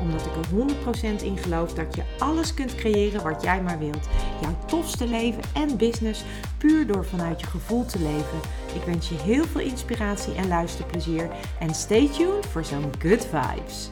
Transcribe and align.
Omdat 0.00 0.26
ik 0.26 0.32
er 0.36 1.18
100% 1.20 1.22
in 1.22 1.38
geloof 1.38 1.74
dat 1.74 1.94
je 1.94 2.02
alles 2.18 2.54
kunt 2.54 2.74
creëren 2.74 3.22
wat 3.22 3.42
jij 3.42 3.62
maar 3.62 3.78
wilt. 3.78 4.08
Jouw 4.40 4.58
tofste 4.66 5.06
leven 5.06 5.42
en 5.54 5.76
business 5.76 6.24
puur 6.58 6.86
door 6.86 7.04
vanuit 7.04 7.40
je 7.40 7.46
gevoel 7.46 7.84
te 7.84 7.98
leven. 7.98 8.40
Ik 8.74 8.82
wens 8.82 9.08
je 9.08 9.14
heel 9.14 9.44
veel 9.44 9.60
inspiratie 9.60 10.34
en 10.34 10.48
luisterplezier. 10.48 11.30
En 11.58 11.74
stay 11.74 12.08
tuned 12.08 12.46
voor 12.46 12.64
zo'n 12.64 12.92
good 12.98 13.26
vibes. 13.26 13.90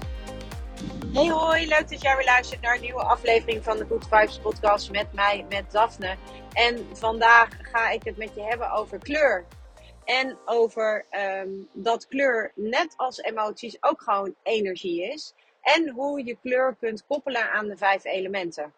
Hey 1.12 1.28
hoi, 1.28 1.66
leuk 1.66 1.88
dat 1.88 2.02
jij 2.02 2.16
weer 2.16 2.24
luistert 2.24 2.60
naar 2.60 2.74
een 2.74 2.80
nieuwe 2.80 3.02
aflevering 3.02 3.64
van 3.64 3.76
de 3.76 3.86
Good 3.88 4.06
Vibes 4.10 4.38
podcast 4.38 4.90
met 4.90 5.12
mij, 5.12 5.46
met 5.48 5.70
Daphne. 5.70 6.16
En 6.52 6.86
vandaag 6.92 7.48
ga 7.62 7.90
ik 7.90 8.04
het 8.04 8.16
met 8.16 8.34
je 8.34 8.42
hebben 8.42 8.70
over 8.70 8.98
kleur. 8.98 9.44
En 10.04 10.38
over 10.44 11.04
ehm, 11.10 11.48
dat 11.72 12.06
kleur, 12.06 12.52
net 12.54 12.94
als 12.96 13.18
emoties, 13.18 13.76
ook 13.80 14.02
gewoon 14.02 14.34
energie 14.42 15.12
is. 15.12 15.34
En 15.76 15.88
hoe 15.88 16.24
je 16.24 16.36
kleur 16.42 16.76
kunt 16.80 17.06
koppelen 17.06 17.50
aan 17.50 17.66
de 17.66 17.76
vijf 17.76 18.04
elementen. 18.04 18.72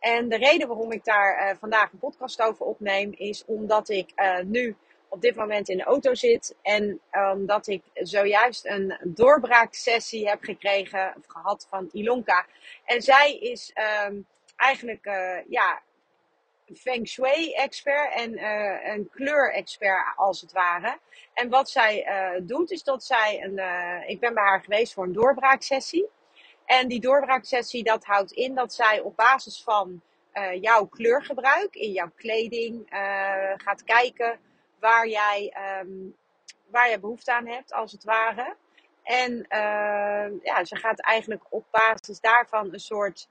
En 0.00 0.28
de 0.28 0.36
reden 0.36 0.68
waarom 0.68 0.92
ik 0.92 1.04
daar 1.04 1.50
uh, 1.50 1.56
vandaag 1.58 1.92
een 1.92 1.98
podcast 1.98 2.42
over 2.42 2.66
opneem, 2.66 3.12
is 3.16 3.44
omdat 3.44 3.88
ik 3.88 4.12
uh, 4.16 4.38
nu 4.38 4.76
op 5.08 5.20
dit 5.20 5.34
moment 5.34 5.68
in 5.68 5.76
de 5.76 5.84
auto 5.84 6.14
zit. 6.14 6.56
En 6.62 7.00
omdat 7.32 7.66
ik 7.66 7.82
zojuist 7.94 8.66
een 8.66 8.98
doorbraaksessie 9.02 10.28
heb 10.28 10.42
gekregen, 10.42 11.14
of 11.16 11.24
gehad 11.26 11.66
van 11.70 11.88
Ilonka. 11.92 12.46
En 12.84 13.02
zij 13.02 13.38
is 13.38 13.72
um, 14.06 14.26
eigenlijk, 14.56 15.06
uh, 15.06 15.38
ja, 15.48 15.82
feng 16.76 17.06
shui-expert 17.06 18.14
en 18.14 18.44
een 18.92 19.08
kleur-expert 19.10 20.12
als 20.16 20.40
het 20.40 20.52
ware. 20.52 20.98
En 21.34 21.48
wat 21.48 21.70
zij 21.70 22.06
doet, 22.42 22.70
is 22.70 22.82
dat 22.82 23.04
zij 23.04 23.42
een. 23.42 23.58
Ik 24.08 24.20
ben 24.20 24.34
bij 24.34 24.44
haar 24.44 24.60
geweest 24.60 24.92
voor 24.92 25.04
een 25.04 25.12
doorbraaksessie. 25.12 26.08
En 26.64 26.88
die 26.88 27.00
doorbraaksessie, 27.00 27.84
dat 27.84 28.04
houdt 28.04 28.32
in 28.32 28.54
dat 28.54 28.74
zij 28.74 29.00
op 29.00 29.16
basis 29.16 29.62
van 29.62 30.02
jouw 30.60 30.86
kleurgebruik 30.86 31.74
in 31.74 31.92
jouw 31.92 32.10
kleding 32.16 32.86
gaat 33.56 33.84
kijken 33.84 34.38
waar 34.80 35.08
jij, 35.08 35.56
um, 35.82 36.16
waar 36.66 36.90
je 36.90 37.00
behoefte 37.00 37.32
aan 37.32 37.46
hebt, 37.46 37.72
als 37.72 37.92
het 37.92 38.04
ware. 38.04 38.56
En 39.02 39.46
ja, 40.42 40.64
ze 40.64 40.76
gaat 40.76 41.00
eigenlijk 41.00 41.44
op 41.48 41.64
basis 41.70 42.20
daarvan 42.20 42.72
een 42.72 42.80
soort 42.80 43.28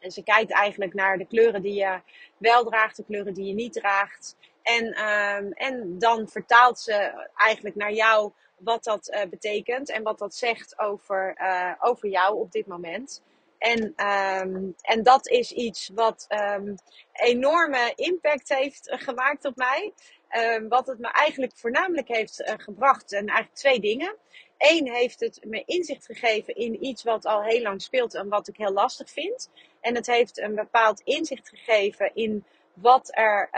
en 0.00 0.10
ze 0.10 0.22
kijkt 0.22 0.52
eigenlijk 0.52 0.94
naar 0.94 1.18
de 1.18 1.26
kleuren 1.26 1.62
die 1.62 1.74
je 1.74 2.00
wel 2.36 2.64
draagt, 2.64 2.96
de 2.96 3.04
kleuren 3.04 3.34
die 3.34 3.46
je 3.46 3.54
niet 3.54 3.72
draagt. 3.72 4.36
En, 4.62 4.86
um, 4.86 5.52
en 5.52 5.98
dan 5.98 6.28
vertaalt 6.28 6.78
ze 6.78 7.26
eigenlijk 7.34 7.76
naar 7.76 7.92
jou 7.92 8.32
wat 8.60 8.84
dat 8.84 9.08
uh, 9.08 9.22
betekent 9.30 9.90
en 9.90 10.02
wat 10.02 10.18
dat 10.18 10.34
zegt 10.34 10.78
over, 10.78 11.36
uh, 11.40 11.72
over 11.80 12.08
jou 12.08 12.38
op 12.38 12.52
dit 12.52 12.66
moment. 12.66 13.22
En, 13.58 13.82
um, 14.06 14.74
en 14.80 15.02
dat 15.02 15.28
is 15.28 15.52
iets 15.52 15.90
wat 15.94 16.26
um, 16.28 16.74
enorme 17.12 17.92
impact 17.94 18.48
heeft 18.48 18.94
gemaakt 18.98 19.44
op 19.44 19.56
mij. 19.56 19.92
Um, 20.36 20.68
wat 20.68 20.86
het 20.86 20.98
me 20.98 21.10
eigenlijk 21.10 21.52
voornamelijk 21.54 22.08
heeft 22.08 22.42
gebracht. 22.56 23.12
En 23.12 23.26
eigenlijk 23.26 23.56
twee 23.56 23.80
dingen. 23.80 24.16
Eén 24.58 24.92
heeft 24.92 25.20
het 25.20 25.40
me 25.44 25.62
inzicht 25.66 26.06
gegeven 26.06 26.56
in 26.56 26.84
iets 26.84 27.02
wat 27.02 27.24
al 27.24 27.42
heel 27.42 27.62
lang 27.62 27.82
speelt 27.82 28.14
en 28.14 28.28
wat 28.28 28.48
ik 28.48 28.56
heel 28.56 28.72
lastig 28.72 29.10
vind. 29.10 29.50
En 29.80 29.94
het 29.94 30.06
heeft 30.06 30.38
een 30.38 30.54
bepaald 30.54 31.00
inzicht 31.00 31.48
gegeven 31.48 32.10
in 32.14 32.44
wat 32.74 33.10
er, 33.16 33.48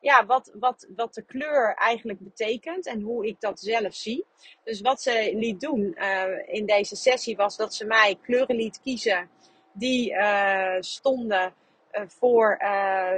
ja, 0.00 0.26
wat, 0.26 0.52
wat, 0.54 0.86
wat 0.96 1.14
de 1.14 1.22
kleur 1.22 1.74
eigenlijk 1.74 2.18
betekent 2.20 2.86
en 2.86 3.00
hoe 3.00 3.26
ik 3.26 3.40
dat 3.40 3.60
zelf 3.60 3.94
zie. 3.94 4.24
Dus 4.64 4.80
wat 4.80 5.02
ze 5.02 5.32
liet 5.34 5.60
doen 5.60 5.96
uh, 5.98 6.24
in 6.46 6.66
deze 6.66 6.96
sessie 6.96 7.36
was 7.36 7.56
dat 7.56 7.74
ze 7.74 7.84
mij 7.84 8.18
kleuren 8.22 8.56
liet 8.56 8.80
kiezen 8.80 9.30
die 9.72 10.12
uh, 10.12 10.76
stonden 10.80 11.54
uh, 11.92 12.02
voor 12.06 12.56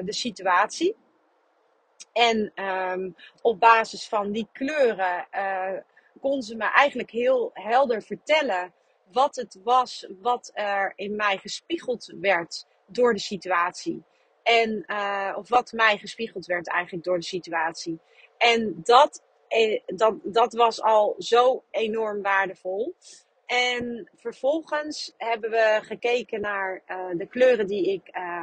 de 0.04 0.12
situatie. 0.12 0.96
En 2.12 2.52
um, 2.64 3.16
op 3.42 3.60
basis 3.60 4.08
van 4.08 4.32
die 4.32 4.48
kleuren 4.52 5.26
kon 6.20 6.42
ze 6.42 6.56
me 6.56 6.64
eigenlijk 6.64 7.10
heel 7.10 7.50
helder 7.52 8.02
vertellen 8.02 8.72
wat 9.12 9.36
het 9.36 9.60
was 9.64 10.06
wat 10.20 10.50
er 10.54 10.92
in 10.96 11.16
mij 11.16 11.38
gespiegeld 11.38 12.12
werd 12.20 12.66
door 12.86 13.12
de 13.12 13.20
situatie. 13.20 14.02
En, 14.42 14.84
uh, 14.86 15.34
of 15.36 15.48
wat 15.48 15.72
mij 15.72 15.98
gespiegeld 15.98 16.46
werd 16.46 16.68
eigenlijk 16.68 17.04
door 17.04 17.18
de 17.18 17.24
situatie. 17.24 17.98
En 18.38 18.80
dat, 18.84 19.22
eh, 19.48 19.80
dat, 19.86 20.14
dat 20.22 20.52
was 20.52 20.82
al 20.82 21.14
zo 21.18 21.64
enorm 21.70 22.22
waardevol. 22.22 22.94
En 23.46 24.10
vervolgens 24.16 25.14
hebben 25.16 25.50
we 25.50 25.80
gekeken 25.82 26.40
naar 26.40 26.82
uh, 26.86 27.06
de 27.12 27.26
kleuren 27.26 27.66
die 27.66 27.92
ik 27.92 28.16
uh, 28.16 28.42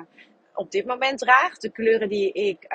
op 0.54 0.72
dit 0.72 0.86
moment 0.86 1.20
draag. 1.20 1.58
De 1.58 1.72
kleuren 1.72 2.10
die 2.10 2.32
ik 2.32 2.68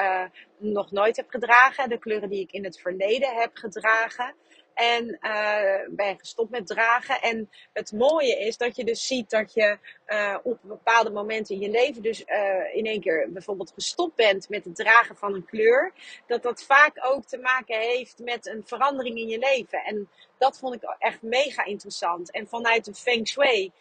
nog 0.59 0.91
nooit 0.91 1.17
heb 1.17 1.31
gedragen. 1.31 1.89
De 1.89 1.99
kleuren 1.99 2.29
die 2.29 2.41
ik 2.41 2.53
in 2.53 2.65
het 2.65 2.81
verleden 2.81 3.35
heb 3.35 3.51
gedragen. 3.55 4.35
En 4.75 5.19
uh, 5.21 5.89
ben 5.97 6.19
gestopt 6.19 6.51
met 6.51 6.67
dragen. 6.67 7.21
En 7.21 7.51
het 7.73 7.93
mooie 7.93 8.39
is 8.39 8.57
dat 8.57 8.77
je 8.77 8.85
dus 8.85 9.07
ziet 9.07 9.31
dat 9.31 9.55
je 9.55 9.79
uh, 10.07 10.37
op 10.43 10.59
bepaalde 10.63 11.11
momenten 11.11 11.55
in 11.55 11.61
je 11.61 11.71
leven 11.71 12.03
dus 12.03 12.25
uh, 12.27 12.75
in 12.75 12.87
één 12.87 13.01
keer 13.01 13.29
bijvoorbeeld 13.33 13.73
gestopt 13.75 14.17
bent 14.17 14.49
met 14.49 14.65
het 14.65 14.77
dragen 14.77 15.17
van 15.17 15.35
een 15.35 15.45
kleur. 15.45 15.93
Dat 16.27 16.43
dat 16.43 16.63
vaak 16.63 16.99
ook 17.03 17.25
te 17.25 17.39
maken 17.39 17.79
heeft 17.79 18.19
met 18.19 18.47
een 18.47 18.63
verandering 18.67 19.19
in 19.19 19.29
je 19.29 19.39
leven. 19.39 19.85
En 19.85 20.09
dat 20.39 20.59
vond 20.59 20.75
ik 20.75 20.97
echt 20.99 21.23
mega 21.23 21.65
interessant. 21.65 22.31
En 22.31 22.49
vanuit 22.49 22.85
de 22.85 22.95
Feng 22.95 23.29
Shui 23.29 23.73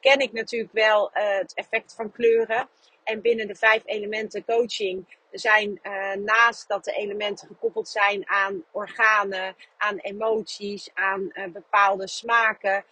ken 0.00 0.18
ik 0.18 0.32
natuurlijk 0.32 0.72
wel 0.72 1.10
het 1.12 1.54
effect 1.54 1.94
van 1.94 2.12
kleuren. 2.12 2.68
En 3.04 3.20
binnen 3.20 3.46
de 3.46 3.54
vijf 3.54 3.82
elementen 3.84 4.44
coaching 4.44 5.17
zijn 5.30 5.80
uh, 5.82 6.12
naast 6.12 6.68
dat 6.68 6.84
de 6.84 6.92
elementen 6.92 7.46
gekoppeld 7.46 7.88
zijn 7.88 8.28
aan 8.28 8.64
organen, 8.70 9.54
aan 9.76 9.96
emoties, 9.96 10.90
aan 10.94 11.30
uh, 11.32 11.44
bepaalde 11.52 12.08
smaken, 12.08 12.84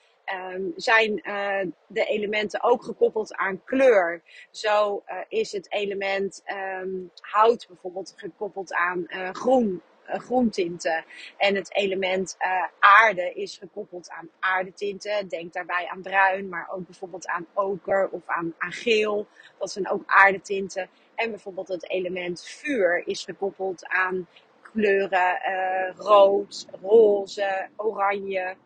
um, 0.55 0.73
zijn 0.77 1.21
uh, 1.29 1.73
de 1.87 2.05
elementen 2.05 2.63
ook 2.63 2.85
gekoppeld 2.85 3.35
aan 3.35 3.65
kleur. 3.65 4.23
Zo 4.51 5.03
is 5.29 5.53
het 5.53 5.73
element 5.73 6.43
um, 6.83 7.11
hout 7.21 7.67
bijvoorbeeld 7.69 8.15
gekoppeld 8.17 8.73
aan 8.73 9.07
groen 9.33 9.83
groentinten. 10.05 11.05
En 11.37 11.55
het 11.55 11.75
element 11.75 12.37
aarde 12.79 13.33
is 13.35 13.59
gekoppeld 13.59 14.11
aan 14.11 14.29
aardetinten. 14.41 15.29
Denk 15.29 15.53
daarbij 15.53 15.87
aan 15.87 16.03
bruin, 16.03 16.49
maar 16.49 16.69
ook 16.71 16.87
bijvoorbeeld 16.87 17.27
aan 17.27 17.47
oker 17.55 18.09
of 18.09 18.23
aan, 18.27 18.55
aan 18.59 18.73
geel. 18.73 19.27
Dat 19.59 19.71
zijn 19.71 19.91
ook 19.91 20.03
aardetinten. 20.07 20.89
En 21.17 21.31
bijvoorbeeld 21.31 21.69
het 21.69 21.91
element 21.91 22.45
vuur 22.45 23.07
is 23.07 23.25
gekoppeld 23.25 23.87
aan 23.87 24.29
kleuren 24.63 25.41
uh, 25.49 25.97
rood, 25.97 26.67
roze, 26.83 27.69
oranje. 27.77 28.57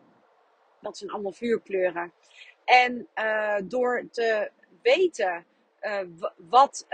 Dat 0.79 0.97
zijn 0.97 1.11
allemaal 1.11 1.31
vuurkleuren. 1.31 2.11
En 2.65 3.07
uh, 3.15 3.55
door 3.63 4.05
te 4.11 4.51
weten 4.81 5.45
uh, 5.81 5.99
wat 6.35 6.85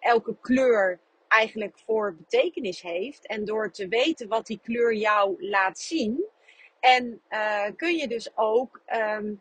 elke 0.00 0.36
kleur 0.40 0.98
eigenlijk 1.28 1.78
voor 1.86 2.14
betekenis 2.14 2.82
heeft. 2.82 3.26
En 3.26 3.44
door 3.44 3.70
te 3.70 3.88
weten 3.88 4.28
wat 4.28 4.46
die 4.46 4.60
kleur 4.62 4.94
jou 4.94 5.48
laat 5.48 5.78
zien. 5.78 6.24
En 6.80 7.22
kun 7.76 7.96
je 7.96 8.08
dus 8.08 8.36
ook 8.36 8.80
um, 8.86 9.40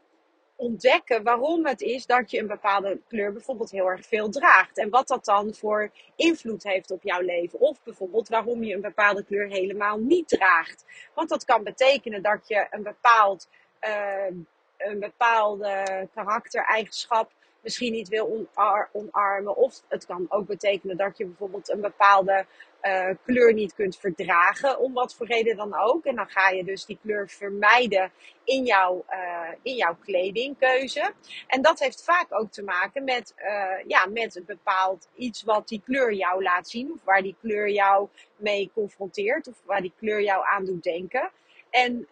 ontdekken 0.59 1.23
waarom 1.23 1.65
het 1.65 1.81
is 1.81 2.05
dat 2.05 2.31
je 2.31 2.39
een 2.39 2.47
bepaalde 2.47 2.99
kleur 3.07 3.31
bijvoorbeeld 3.31 3.71
heel 3.71 3.85
erg 3.89 4.05
veel 4.05 4.29
draagt. 4.29 4.77
En 4.77 4.89
wat 4.89 5.07
dat 5.07 5.25
dan 5.25 5.53
voor 5.53 5.91
invloed 6.15 6.63
heeft 6.63 6.91
op 6.91 7.03
jouw 7.03 7.21
leven. 7.21 7.59
Of 7.59 7.83
bijvoorbeeld 7.83 8.27
waarom 8.27 8.63
je 8.63 8.73
een 8.73 8.81
bepaalde 8.81 9.23
kleur 9.23 9.47
helemaal 9.47 9.97
niet 9.97 10.27
draagt. 10.27 10.85
Want 11.13 11.29
dat 11.29 11.45
kan 11.45 11.63
betekenen 11.63 12.21
dat 12.21 12.47
je 12.47 12.67
een 12.69 12.83
bepaald, 12.83 13.49
uh, 13.87 14.37
een 14.77 14.99
bepaalde 14.99 16.07
karaktereigenschap 16.13 17.31
misschien 17.61 17.91
niet 17.91 18.07
wil 18.07 18.47
omarmen. 18.91 19.55
Of 19.55 19.81
het 19.87 20.05
kan 20.05 20.25
ook 20.29 20.47
betekenen 20.47 20.97
dat 20.97 21.17
je 21.17 21.25
bijvoorbeeld 21.25 21.69
een 21.69 21.81
bepaalde 21.81 22.45
uh, 22.81 23.09
kleur 23.25 23.53
niet 23.53 23.73
kunt 23.73 23.97
verdragen, 23.97 24.79
om 24.79 24.93
wat 24.93 25.15
voor 25.15 25.27
reden 25.27 25.57
dan 25.57 25.77
ook. 25.77 26.05
En 26.05 26.15
dan 26.15 26.29
ga 26.29 26.49
je 26.49 26.63
dus 26.63 26.85
die 26.85 26.99
kleur 27.01 27.29
vermijden 27.29 28.11
in 28.43 28.65
jouw, 28.65 29.05
uh, 29.09 29.49
in 29.61 29.75
jouw 29.75 29.97
kledingkeuze. 30.03 31.13
En 31.47 31.61
dat 31.61 31.79
heeft 31.79 32.03
vaak 32.03 32.27
ook 32.29 32.51
te 32.51 32.63
maken 32.63 33.03
met, 33.03 33.33
uh, 33.37 33.87
ja, 33.87 34.05
met 34.05 34.35
een 34.35 34.45
bepaald 34.45 35.07
iets 35.15 35.43
wat 35.43 35.67
die 35.67 35.81
kleur 35.85 36.13
jou 36.13 36.43
laat 36.43 36.69
zien, 36.69 36.91
of 36.91 37.03
waar 37.03 37.21
die 37.21 37.35
kleur 37.41 37.69
jou 37.69 38.07
mee 38.35 38.71
confronteert, 38.73 39.47
of 39.47 39.61
waar 39.65 39.81
die 39.81 39.93
kleur 39.99 40.21
jou 40.21 40.45
aan 40.47 40.65
doet 40.65 40.83
denken. 40.83 41.31
En 41.69 42.07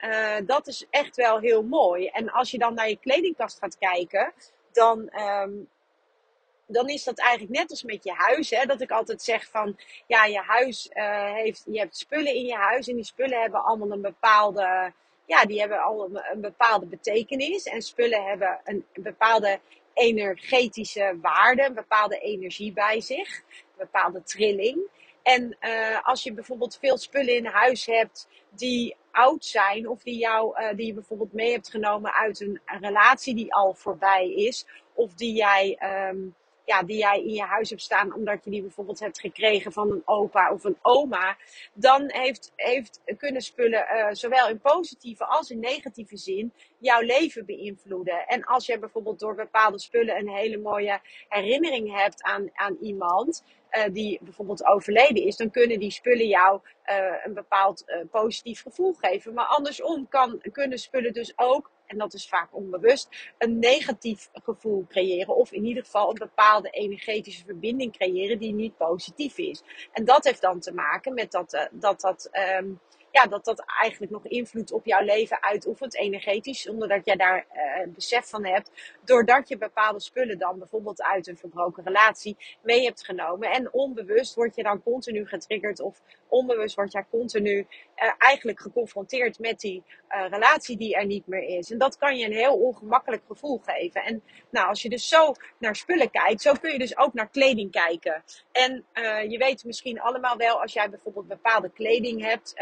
dat 0.45 0.67
is 0.67 0.85
echt 0.89 1.15
wel 1.15 1.39
heel 1.39 1.63
mooi. 1.63 2.07
En 2.07 2.29
als 2.29 2.51
je 2.51 2.57
dan 2.57 2.73
naar 2.73 2.89
je 2.89 2.99
kledingkast 2.99 3.59
gaat 3.59 3.77
kijken, 3.77 4.33
dan. 4.77 5.11
Um, 5.19 5.69
dan 6.67 6.87
is 6.87 7.03
dat 7.03 7.19
eigenlijk 7.19 7.59
net 7.59 7.69
als 7.69 7.83
met 7.83 8.03
je 8.03 8.11
huis. 8.11 8.49
Hè, 8.49 8.65
dat 8.65 8.81
ik 8.81 8.91
altijd 8.91 9.21
zeg 9.21 9.47
van, 9.49 9.79
ja, 10.07 10.25
je 10.25 10.39
huis 10.39 10.89
uh, 10.93 11.33
heeft, 11.33 11.63
je 11.65 11.79
hebt 11.79 11.97
spullen 11.97 12.33
in 12.33 12.45
je 12.45 12.55
huis 12.55 12.87
en 12.87 12.95
die 12.95 13.03
spullen 13.03 13.41
hebben 13.41 13.63
allemaal 13.63 13.91
een 13.91 14.01
bepaalde, 14.01 14.93
ja, 15.25 15.45
die 15.45 15.59
hebben 15.59 15.81
al 15.81 16.09
een, 16.31 16.41
bepaalde 16.41 16.85
betekenis. 16.85 17.63
En 17.63 17.81
spullen 17.81 18.23
hebben 18.23 18.59
een, 18.63 18.85
bepaalde 18.93 19.59
energetische 19.93 21.17
waarde, 21.21 21.63
een 21.63 21.73
bepaalde 21.73 22.19
energie 22.19 22.73
bij 22.73 23.01
zich, 23.01 23.37
een 23.37 23.77
bepaalde 23.77 24.23
trilling. 24.23 24.89
En 25.23 25.57
uh, 25.61 26.07
als 26.07 26.23
je 26.23 26.33
bijvoorbeeld 26.33 26.77
veel 26.79 26.97
spullen 26.97 27.35
in 27.35 27.45
huis 27.45 27.85
hebt 27.85 28.27
die 28.49 28.95
oud 29.17 29.45
zijn, 29.45 29.89
of 29.89 30.03
die, 30.03 30.17
jou, 30.17 30.61
uh, 30.61 30.75
die 30.75 30.85
je 30.85 30.93
bijvoorbeeld 30.93 31.33
mee 31.33 31.51
hebt 31.51 31.69
genomen 31.69 32.13
uit 32.13 32.39
een, 32.39 32.61
relatie 32.65 33.35
die 33.35 33.53
al 33.53 33.73
voorbij 33.73 34.33
is, 34.33 34.65
of 34.93 35.13
die 35.13 35.33
jij 35.33 35.79
um, 36.09 36.35
ja, 36.67 36.83
die 36.83 36.97
jij 36.97 37.23
in 37.23 37.33
je 37.33 37.43
huis 37.43 37.69
hebt 37.69 37.81
staan, 37.81 38.13
omdat 38.13 38.43
je 38.43 38.49
die 38.49 38.61
bijvoorbeeld 38.61 38.99
hebt 38.99 39.19
gekregen 39.19 39.71
van 39.71 39.91
een 39.91 40.01
opa 40.05 40.51
of 40.51 40.63
een 40.63 40.77
oma, 40.81 41.37
dan 41.73 42.11
heeft, 42.11 42.51
heeft 42.55 43.01
kunnen 43.17 43.41
spullen, 43.41 43.85
uh, 43.93 44.07
zowel 44.11 44.49
in 44.49 44.59
positieve 44.59 45.25
als 45.25 45.49
in 45.49 45.59
negatieve 45.59 46.17
zin, 46.17 46.53
jouw 46.77 47.01
leven 47.01 47.45
beïnvloeden. 47.45 48.27
En 48.27 48.43
als 48.43 48.65
je 48.65 48.79
bijvoorbeeld 48.79 49.19
door 49.19 49.35
bepaalde 49.35 49.79
spullen 49.79 50.17
een 50.17 50.29
hele 50.29 50.57
mooie 50.57 50.99
herinnering 51.29 51.95
hebt 51.95 52.23
aan, 52.23 52.49
aan 52.53 52.77
iemand, 52.81 53.43
uh, 53.71 53.83
die 53.93 54.19
bijvoorbeeld 54.21 54.65
overleden 54.65 55.23
is, 55.23 55.35
dan 55.35 55.51
kunnen 55.51 55.79
die 55.79 55.91
spullen 55.91 56.27
jou 56.27 56.61
uh, 56.85 56.95
een 57.23 57.33
bepaald 57.33 57.85
positief 58.11 58.61
gevoel 58.61 58.93
geven. 58.93 59.33
Maar 59.33 59.45
andersom 59.45 60.07
kan, 60.07 60.41
kunnen 60.51 60.77
spullen 60.77 61.13
dus 61.13 61.33
ook 61.35 61.71
en 61.87 61.97
dat 61.97 62.13
is 62.13 62.27
vaak 62.27 62.55
onbewust, 62.55 63.33
een 63.37 63.59
negatief 63.59 64.29
gevoel 64.33 64.85
creëren. 64.87 65.35
Of 65.35 65.51
in 65.51 65.65
ieder 65.65 65.83
geval 65.83 66.09
een 66.09 66.19
bepaalde 66.19 66.69
energetische 66.69 67.45
verbinding 67.45 67.91
creëren 67.97 68.39
die 68.39 68.53
niet 68.53 68.77
positief 68.77 69.37
is. 69.37 69.63
En 69.91 70.05
dat 70.05 70.23
heeft 70.23 70.41
dan 70.41 70.59
te 70.59 70.73
maken 70.73 71.13
met 71.13 71.31
dat 71.31 71.67
dat, 71.71 72.01
dat 72.01 72.29
um, 72.59 72.79
ja, 73.17 73.27
dat 73.27 73.45
dat 73.45 73.63
eigenlijk 73.81 74.11
nog 74.11 74.25
invloed 74.25 74.71
op 74.71 74.85
jouw 74.85 75.03
leven 75.03 75.43
uitoefent, 75.43 75.95
energetisch, 75.95 76.61
zonder 76.61 76.87
dat 76.87 77.05
jij 77.05 77.15
daar 77.15 77.45
uh, 77.55 77.93
besef 77.93 78.29
van 78.29 78.45
hebt. 78.45 78.71
Doordat 79.03 79.47
je 79.49 79.57
bepaalde 79.57 79.99
spullen 79.99 80.37
dan 80.37 80.59
bijvoorbeeld 80.59 81.03
uit 81.03 81.27
een 81.27 81.37
verbroken 81.37 81.83
relatie 81.83 82.37
mee 82.61 82.83
hebt 82.83 83.05
genomen. 83.05 83.51
En 83.51 83.73
onbewust 83.73 84.35
word 84.35 84.55
je 84.55 84.63
dan 84.63 84.83
continu 84.83 85.27
getriggerd 85.27 85.79
of 85.79 86.01
onbewust 86.27 86.75
word 86.75 86.91
jij 86.91 87.05
continu 87.09 87.57
uh, 87.57 88.11
eigenlijk 88.17 88.59
geconfronteerd 88.59 89.39
met 89.39 89.59
die 89.59 89.83
uh, 90.09 90.29
relatie 90.29 90.77
die 90.77 90.95
er 90.95 91.05
niet 91.05 91.27
meer 91.27 91.43
is. 91.43 91.71
En 91.71 91.77
dat 91.77 91.97
kan 91.97 92.17
je 92.17 92.25
een 92.25 92.33
heel 92.33 92.57
ongemakkelijk 92.57 93.23
gevoel 93.27 93.61
geven. 93.65 94.03
En 94.03 94.23
nou, 94.49 94.67
als 94.67 94.81
je 94.81 94.89
dus 94.89 95.07
zo 95.07 95.33
naar 95.57 95.75
spullen 95.75 96.11
kijkt, 96.11 96.41
zo 96.41 96.53
kun 96.53 96.71
je 96.71 96.77
dus 96.77 96.97
ook 96.97 97.13
naar 97.13 97.29
kleding 97.29 97.71
kijken. 97.71 98.23
En 98.51 98.85
je 99.29 99.37
weet 99.37 99.63
misschien 99.63 100.01
allemaal 100.01 100.37
wel, 100.37 100.61
als 100.61 100.73
jij 100.73 100.89
bijvoorbeeld 100.89 101.27
bepaalde 101.27 101.69
kleding 101.69 102.21
hebt, 102.21 102.53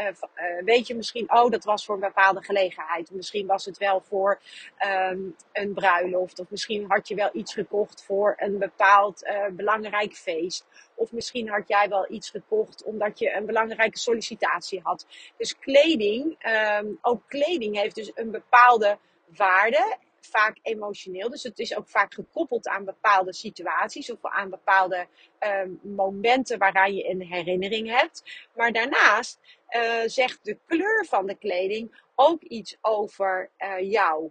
weet 0.65 0.87
je 0.87 0.95
misschien, 0.95 1.31
oh, 1.31 1.49
dat 1.51 1.63
was 1.63 1.85
voor 1.85 1.95
een 1.95 2.01
bepaalde 2.01 2.43
gelegenheid. 2.43 3.11
Misschien 3.11 3.47
was 3.47 3.65
het 3.65 3.77
wel 3.77 4.01
voor 4.01 4.41
um, 5.11 5.35
een 5.51 5.73
bruiloft. 5.73 6.39
Of 6.39 6.49
misschien 6.49 6.85
had 6.87 7.07
je 7.07 7.15
wel 7.15 7.29
iets 7.33 7.53
gekocht 7.53 8.03
voor 8.03 8.33
een 8.37 8.57
bepaald 8.57 9.23
belangrijk 9.51 10.13
feest. 10.13 10.65
Of 10.95 11.11
misschien 11.11 11.49
had 11.49 11.67
jij 11.67 11.89
wel 11.89 12.11
iets 12.11 12.29
gekocht 12.29 12.83
omdat 12.83 13.19
je 13.19 13.33
een 13.35 13.45
belangrijke 13.45 13.97
sollicitatie 13.97 14.79
had. 14.83 15.05
Dus 15.37 15.59
kleding, 15.59 16.37
um, 16.79 16.97
ook 17.01 17.21
kleding 17.27 17.79
heeft 17.79 17.95
dus 17.95 18.11
een 18.13 18.31
bepaalde 18.31 18.97
waarde. 19.37 19.97
Vaak 20.25 20.57
emotioneel. 20.61 21.29
Dus 21.29 21.43
het 21.43 21.59
is 21.59 21.75
ook 21.75 21.89
vaak 21.89 22.13
gekoppeld 22.13 22.67
aan 22.67 22.85
bepaalde 22.85 23.33
situaties 23.33 24.11
of 24.11 24.17
aan 24.21 24.49
bepaalde 24.49 25.07
um, 25.39 25.79
momenten 25.81 26.57
waaraan 26.57 26.95
je 26.95 27.09
een 27.09 27.21
herinnering 27.21 27.89
hebt. 27.99 28.47
Maar 28.55 28.71
daarnaast 28.71 29.39
uh, 29.69 30.01
zegt 30.05 30.39
de 30.41 30.57
kleur 30.65 31.05
van 31.05 31.25
de 31.25 31.35
kleding 31.35 32.03
ook 32.15 32.41
iets 32.41 32.77
over 32.81 33.49
uh, 33.59 33.91
jou. 33.91 34.29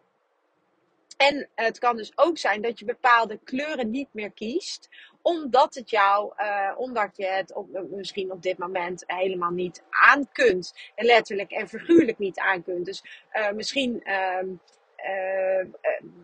En 1.17 1.49
het 1.55 1.79
kan 1.79 1.97
dus 1.97 2.13
ook 2.15 2.39
zijn 2.39 2.63
dat 2.63 2.79
je 2.79 2.85
bepaalde 2.85 3.39
kleuren 3.45 3.91
niet 3.91 4.09
meer 4.13 4.31
kiest, 4.31 4.89
omdat 5.23 5.75
het 5.75 5.91
jou, 5.91 6.33
uh, 6.39 6.75
omdat 6.77 7.17
je 7.17 7.27
het 7.27 7.55
misschien 7.91 8.33
op 8.33 8.43
dit 8.43 8.59
moment 8.59 9.05
helemaal 9.07 9.51
niet 9.51 9.83
aan 9.91 10.29
kunt. 10.33 10.75
En 10.95 11.07
letterlijk 11.07 11.51
en 11.51 11.69
figuurlijk 11.69 12.19
niet 12.19 12.39
aan 12.39 12.63
kunt. 12.63 12.85
Dus 12.85 13.27
misschien 13.55 14.03
uh, 14.05 14.39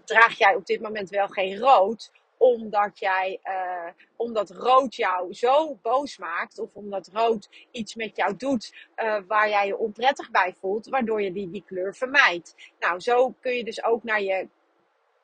draag 0.04 0.38
jij 0.38 0.54
op 0.54 0.66
dit 0.66 0.80
moment 0.80 1.10
wel 1.10 1.28
geen 1.28 1.58
rood 1.58 2.10
omdat 2.36 2.98
jij, 2.98 3.38
uh, 3.44 3.88
omdat 4.16 4.50
rood 4.50 4.94
jou 4.94 5.34
zo 5.34 5.78
boos 5.82 6.18
maakt, 6.18 6.58
of 6.58 6.68
omdat 6.72 7.10
rood 7.12 7.48
iets 7.70 7.94
met 7.94 8.16
jou 8.16 8.36
doet 8.36 8.88
waar 9.26 9.48
jij 9.48 9.66
je 9.66 9.78
onprettig 9.78 10.30
bij 10.30 10.54
voelt, 10.60 10.88
waardoor 10.88 11.22
je 11.22 11.32
die, 11.32 11.50
die 11.50 11.64
kleur 11.66 11.94
vermijdt. 11.94 12.54
Nou, 12.78 13.00
zo 13.00 13.34
kun 13.40 13.52
je 13.52 13.64
dus 13.64 13.84
ook 13.84 14.02
naar 14.02 14.22
je 14.22 14.48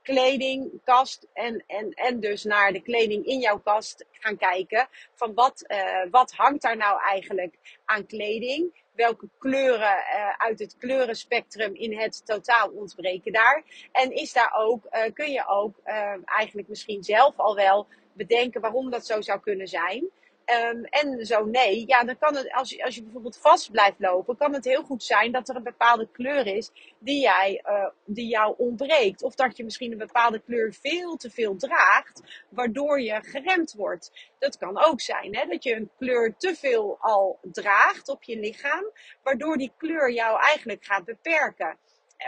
kledingkast 0.03 1.27
en, 1.33 1.65
en, 1.67 1.91
en 1.91 2.21
dus 2.21 2.45
naar 2.45 2.73
de 2.73 2.83
kleding 2.83 3.27
in 3.27 3.39
jouw 3.39 3.59
kast 3.59 4.05
gaan 4.11 4.37
kijken. 4.37 4.89
Van 5.15 5.35
wat, 5.35 5.67
wat 6.11 6.33
hangt 6.33 6.63
daar 6.63 6.77
nou 6.77 7.01
eigenlijk 7.03 7.81
aan 7.85 8.07
kleding? 8.07 8.85
Welke 8.97 9.29
kleuren 9.39 9.97
uh, 9.97 10.29
uit 10.37 10.59
het 10.59 10.77
kleurenspectrum 10.79 11.75
in 11.75 11.99
het 11.99 12.27
totaal 12.27 12.69
ontbreken 12.69 13.33
daar? 13.33 13.63
En 13.93 14.11
is 14.11 14.33
daar 14.33 14.53
ook, 14.57 14.85
uh, 14.91 15.03
kun 15.13 15.31
je 15.31 15.47
ook 15.47 15.81
eigenlijk 16.25 16.69
misschien 16.69 17.03
zelf 17.03 17.39
al 17.39 17.55
wel 17.55 17.87
bedenken 18.13 18.61
waarom 18.61 18.91
dat 18.91 19.07
zo 19.07 19.21
zou 19.21 19.41
kunnen 19.41 19.67
zijn? 19.67 20.11
Um, 20.47 20.85
en 20.85 21.27
zo 21.27 21.45
nee, 21.45 21.87
ja, 21.87 22.05
dan 22.05 22.19
kan 22.19 22.37
het, 22.37 22.53
als 22.53 22.71
je, 22.71 22.85
als 22.85 22.95
je 22.95 23.03
bijvoorbeeld 23.03 23.39
vast 23.39 23.71
blijft 23.71 23.99
lopen, 23.99 24.37
kan 24.37 24.53
het 24.53 24.65
heel 24.65 24.83
goed 24.83 25.03
zijn 25.03 25.33
dat 25.33 25.49
er 25.49 25.57
een 25.57 25.63
bepaalde 25.63 26.09
kleur 26.13 26.47
is 26.47 26.71
die, 26.99 27.21
jij, 27.21 27.63
uh, 27.69 27.89
die 28.05 28.29
jou 28.29 28.55
ontbreekt. 28.59 29.23
Of 29.23 29.35
dat 29.35 29.57
je 29.57 29.65
misschien 29.65 29.93
een 29.93 29.99
bepaalde 29.99 30.39
kleur 30.39 30.73
veel 30.73 31.17
te 31.17 31.31
veel 31.31 31.57
draagt, 31.57 32.45
waardoor 32.49 33.01
je 33.01 33.23
geremd 33.23 33.73
wordt. 33.73 34.31
Dat 34.39 34.57
kan 34.57 34.85
ook 34.85 35.01
zijn, 35.01 35.37
hè, 35.37 35.47
dat 35.47 35.63
je 35.63 35.75
een 35.75 35.91
kleur 35.99 36.37
te 36.37 36.55
veel 36.55 36.97
al 37.01 37.39
draagt 37.43 38.09
op 38.09 38.23
je 38.23 38.39
lichaam, 38.39 38.91
waardoor 39.23 39.57
die 39.57 39.73
kleur 39.77 40.13
jou 40.13 40.41
eigenlijk 40.41 40.85
gaat 40.85 41.05
beperken 41.05 41.79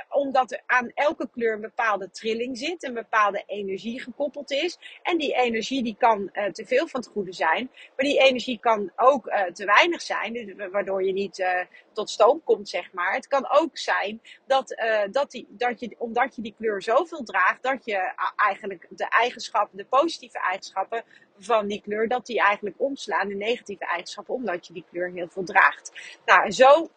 omdat 0.08 0.52
er 0.52 0.62
aan 0.66 0.90
elke 0.94 1.28
kleur 1.30 1.52
een 1.52 1.60
bepaalde 1.60 2.10
trilling 2.10 2.58
zit, 2.58 2.82
een 2.82 2.94
bepaalde 2.94 3.42
energie 3.46 4.00
gekoppeld 4.00 4.50
is. 4.50 4.78
En 5.02 5.18
die 5.18 5.34
energie 5.34 5.82
die 5.82 5.96
kan 5.98 6.30
uh, 6.32 6.44
te 6.44 6.66
veel 6.66 6.88
van 6.88 7.00
het 7.00 7.08
goede 7.08 7.32
zijn, 7.32 7.70
maar 7.96 8.04
die 8.04 8.20
energie 8.20 8.58
kan 8.58 8.92
ook 8.96 9.26
uh, 9.26 9.42
te 9.42 9.64
weinig 9.64 10.02
zijn, 10.02 10.32
dus, 10.32 10.68
waardoor 10.70 11.04
je 11.04 11.12
niet 11.12 11.38
uh, 11.38 11.60
tot 11.92 12.10
stoom 12.10 12.42
komt, 12.44 12.68
zeg 12.68 12.92
maar. 12.92 13.12
Het 13.12 13.26
kan 13.26 13.50
ook 13.50 13.78
zijn 13.78 14.22
dat, 14.46 14.76
dat, 15.10 15.30
die, 15.30 15.46
dat 15.50 15.80
je, 15.80 15.94
omdat 15.98 16.36
je 16.36 16.42
die 16.42 16.54
kleur 16.58 16.82
zoveel 16.82 17.22
draagt, 17.22 17.62
dat 17.62 17.84
je 17.84 18.12
eigenlijk 18.36 18.86
de 18.90 19.08
eigenschappen, 19.08 19.78
de 19.78 19.84
positieve 19.84 20.38
eigenschappen 20.38 21.04
van 21.38 21.66
die 21.66 21.80
kleur, 21.80 22.08
dat 22.08 22.26
die 22.26 22.40
eigenlijk 22.40 22.76
omslaan 22.78 23.30
in 23.30 23.38
negatieve 23.38 23.84
eigenschappen, 23.84 24.34
omdat 24.34 24.66
je 24.66 24.72
die 24.72 24.84
kleur 24.90 25.10
heel 25.10 25.28
veel 25.28 25.44
draagt. 25.44 25.92
Nou, 26.24 26.50
zo 26.50 26.90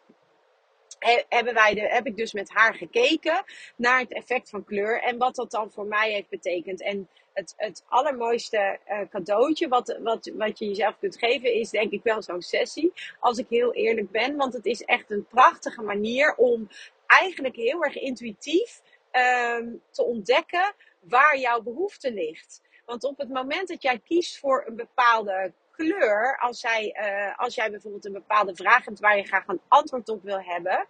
hebben 1.30 1.54
wij 1.54 1.74
de, 1.74 1.82
heb 1.82 2.06
ik 2.06 2.16
dus 2.16 2.34
met 2.34 2.50
haar 2.50 2.74
gekeken 2.74 3.44
naar 3.76 4.00
het 4.00 4.14
effect 4.14 4.50
van 4.50 4.64
kleur 4.64 5.02
en 5.02 5.18
wat 5.18 5.36
dat 5.36 5.52
dan 5.52 5.72
voor 5.72 5.86
mij 5.86 6.12
heeft 6.12 6.30
betekend. 6.30 6.82
En 6.82 7.10
het, 7.34 7.54
het 7.58 7.84
allermooiste 7.88 8.80
uh, 8.88 9.00
cadeautje 9.10 9.68
wat, 9.68 10.00
wat, 10.04 10.32
wat 10.34 10.60
je 10.60 10.68
jezelf 10.68 10.98
kunt 11.00 11.18
geven 11.18 11.54
is 11.54 11.70
denk 11.70 11.92
ik 11.92 12.04
wel 12.04 12.22
zo'n 12.22 12.42
sessie. 12.42 12.94
Als 13.20 13.38
ik 13.38 13.46
heel 13.50 13.74
eerlijk 13.74 14.12
ben. 14.12 14.36
Want 14.36 14.54
het 14.54 14.66
is 14.66 14.82
echt 14.82 15.12
een 15.12 15.26
prachtige 15.28 15.82
manier 15.82 16.36
om 16.36 16.70
eigenlijk 17.08 17.56
heel 17.56 17.84
erg 17.84 17.96
intuïtief 17.96 18.82
um, 19.12 19.82
te 19.92 20.04
ontdekken 20.04 20.74
waar 21.00 21.38
jouw 21.38 21.62
behoefte 21.62 22.14
ligt. 22.14 22.62
Want 22.86 23.04
op 23.04 23.18
het 23.18 23.30
moment 23.30 23.68
dat 23.68 23.82
jij 23.82 24.00
kiest 24.00 24.40
voor 24.40 24.64
een 24.68 24.76
bepaalde 24.76 25.54
kleur, 25.82 26.38
als, 26.40 26.64
uh, 26.64 27.38
als 27.38 27.56
jij 27.56 27.72
bijvoorbeeld 27.72 28.06
een 28.06 28.14
bepaalde 28.14 28.56
vraag 28.56 28.86
hebt 28.86 29.00
waar 29.00 29.18
je 29.18 29.24
graag 29.24 29.48
een 29.48 29.62
antwoord 29.68 30.10
op 30.10 30.24
wil 30.24 30.42
hebben, 30.42 30.88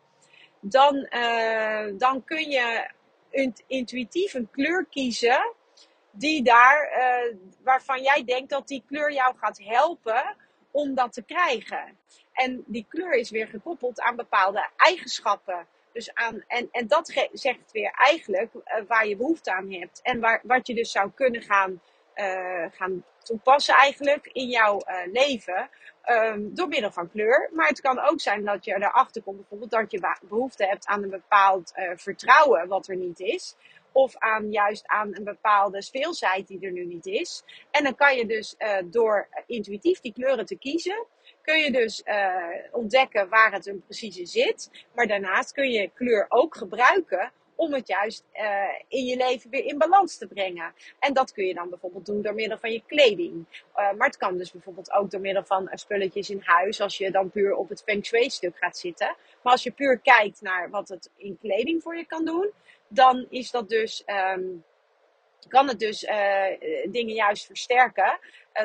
dan, 0.59 1.07
uh, 1.09 1.85
dan 1.97 2.23
kun 2.23 2.49
je 2.49 2.89
intuïtief 3.67 4.33
een 4.33 4.49
kleur 4.51 4.85
kiezen 4.89 5.53
die 6.11 6.43
daar, 6.43 6.89
waarvan 7.63 8.01
jij 8.01 8.23
denkt 8.23 8.49
dat 8.49 8.67
die 8.67 8.83
kleur 8.87 9.13
jou 9.13 9.35
gaat 9.37 9.59
helpen 9.63 10.35
om 10.71 10.95
dat 10.95 11.13
te 11.13 11.21
krijgen. 11.21 11.97
En 12.33 12.63
die 12.67 12.85
kleur 12.89 13.13
is 13.13 13.29
weer 13.29 13.47
gekoppeld 13.47 13.99
aan 14.01 14.15
bepaalde 14.15 14.69
eigenschappen. 14.77 15.67
Dus 15.93 16.13
aan, 16.13 16.43
en, 16.47 16.67
en 16.71 16.87
dat 16.87 17.29
zegt 17.31 17.71
weer 17.71 17.91
eigenlijk 17.91 18.51
waar 18.87 19.07
je 19.07 19.15
behoefte 19.15 19.53
aan 19.53 19.71
hebt. 19.71 20.01
En 20.01 20.19
waar, 20.19 20.41
wat 20.43 20.67
je 20.67 20.75
dus 20.75 20.91
zou 20.91 21.11
kunnen 21.15 21.41
gaan, 21.41 21.81
uh, 22.15 22.65
gaan 22.71 23.03
toepassen 23.23 23.75
eigenlijk 23.75 24.29
in 24.31 24.47
jouw 24.47 24.81
uh, 24.87 25.13
leven. 25.13 25.69
Um, 26.05 26.55
door 26.55 26.67
middel 26.67 26.91
van 26.91 27.09
kleur. 27.09 27.49
Maar 27.53 27.67
het 27.67 27.81
kan 27.81 27.99
ook 27.99 28.21
zijn 28.21 28.45
dat 28.45 28.65
je 28.65 28.75
erachter 28.75 29.21
komt 29.21 29.37
bijvoorbeeld 29.37 29.71
dat 29.71 29.91
je 29.91 30.17
behoefte 30.21 30.65
hebt 30.65 30.85
aan 30.85 31.03
een 31.03 31.09
bepaald 31.09 31.73
vertrouwen 31.95 32.67
wat 32.67 32.87
er 32.87 32.95
niet 32.95 33.19
is. 33.19 33.55
Of 33.91 34.17
aan 34.17 34.51
juist 34.51 34.87
aan 34.87 35.15
een 35.15 35.23
bepaalde 35.23 35.81
speelsheid 35.81 36.47
die 36.47 36.65
er 36.65 36.71
nu 36.71 36.85
niet 36.85 37.05
is. 37.05 37.43
En 37.71 37.83
dan 37.83 37.95
kan 37.95 38.15
je 38.15 38.25
dus 38.25 38.55
door 38.85 39.27
intuïtief 39.45 39.99
die 39.99 40.13
kleuren 40.13 40.45
te 40.45 40.57
kiezen 40.57 41.05
kun 41.41 41.59
je 41.59 41.71
dus 41.71 42.03
ontdekken 42.71 43.29
waar 43.29 43.51
het 43.51 43.65
hem 43.65 43.83
precies 43.83 44.17
in 44.17 44.27
zit. 44.27 44.85
Maar 44.95 45.07
daarnaast 45.07 45.51
kun 45.51 45.69
je 45.69 45.91
kleur 45.93 46.25
ook 46.29 46.55
gebruiken 46.55 47.31
om 47.61 47.73
het 47.73 47.87
juist 47.87 48.23
uh, 48.33 48.41
in 48.87 49.05
je 49.05 49.17
leven 49.17 49.49
weer 49.49 49.65
in 49.65 49.77
balans 49.77 50.17
te 50.17 50.27
brengen. 50.27 50.73
En 50.99 51.13
dat 51.13 51.31
kun 51.31 51.45
je 51.45 51.53
dan 51.53 51.69
bijvoorbeeld 51.69 52.05
doen 52.05 52.21
door 52.21 52.33
middel 52.33 52.57
van 52.57 52.71
je 52.71 52.83
kleding. 52.87 53.45
Uh, 53.51 53.91
maar 53.91 54.07
het 54.07 54.17
kan 54.17 54.37
dus 54.37 54.51
bijvoorbeeld 54.51 54.91
ook 54.91 55.11
door 55.11 55.21
middel 55.21 55.43
van 55.43 55.69
spulletjes 55.73 56.29
in 56.29 56.41
huis, 56.43 56.81
als 56.81 56.97
je 56.97 57.11
dan 57.11 57.29
puur 57.29 57.55
op 57.55 57.69
het 57.69 57.83
feng 57.83 58.05
shui 58.05 58.29
stuk 58.29 58.57
gaat 58.57 58.77
zitten. 58.77 59.15
Maar 59.41 59.51
als 59.53 59.63
je 59.63 59.71
puur 59.71 59.99
kijkt 59.99 60.41
naar 60.41 60.69
wat 60.69 60.89
het 60.89 61.09
in 61.15 61.37
kleding 61.41 61.81
voor 61.81 61.97
je 61.97 62.05
kan 62.05 62.25
doen, 62.25 62.51
dan 62.87 63.25
is 63.29 63.51
dat 63.51 63.69
dus. 63.69 64.03
Um, 64.35 64.63
kan 65.47 65.67
het 65.67 65.79
dus 65.79 65.99
dingen 66.89 67.13
juist 67.13 67.45
versterken. 67.45 68.19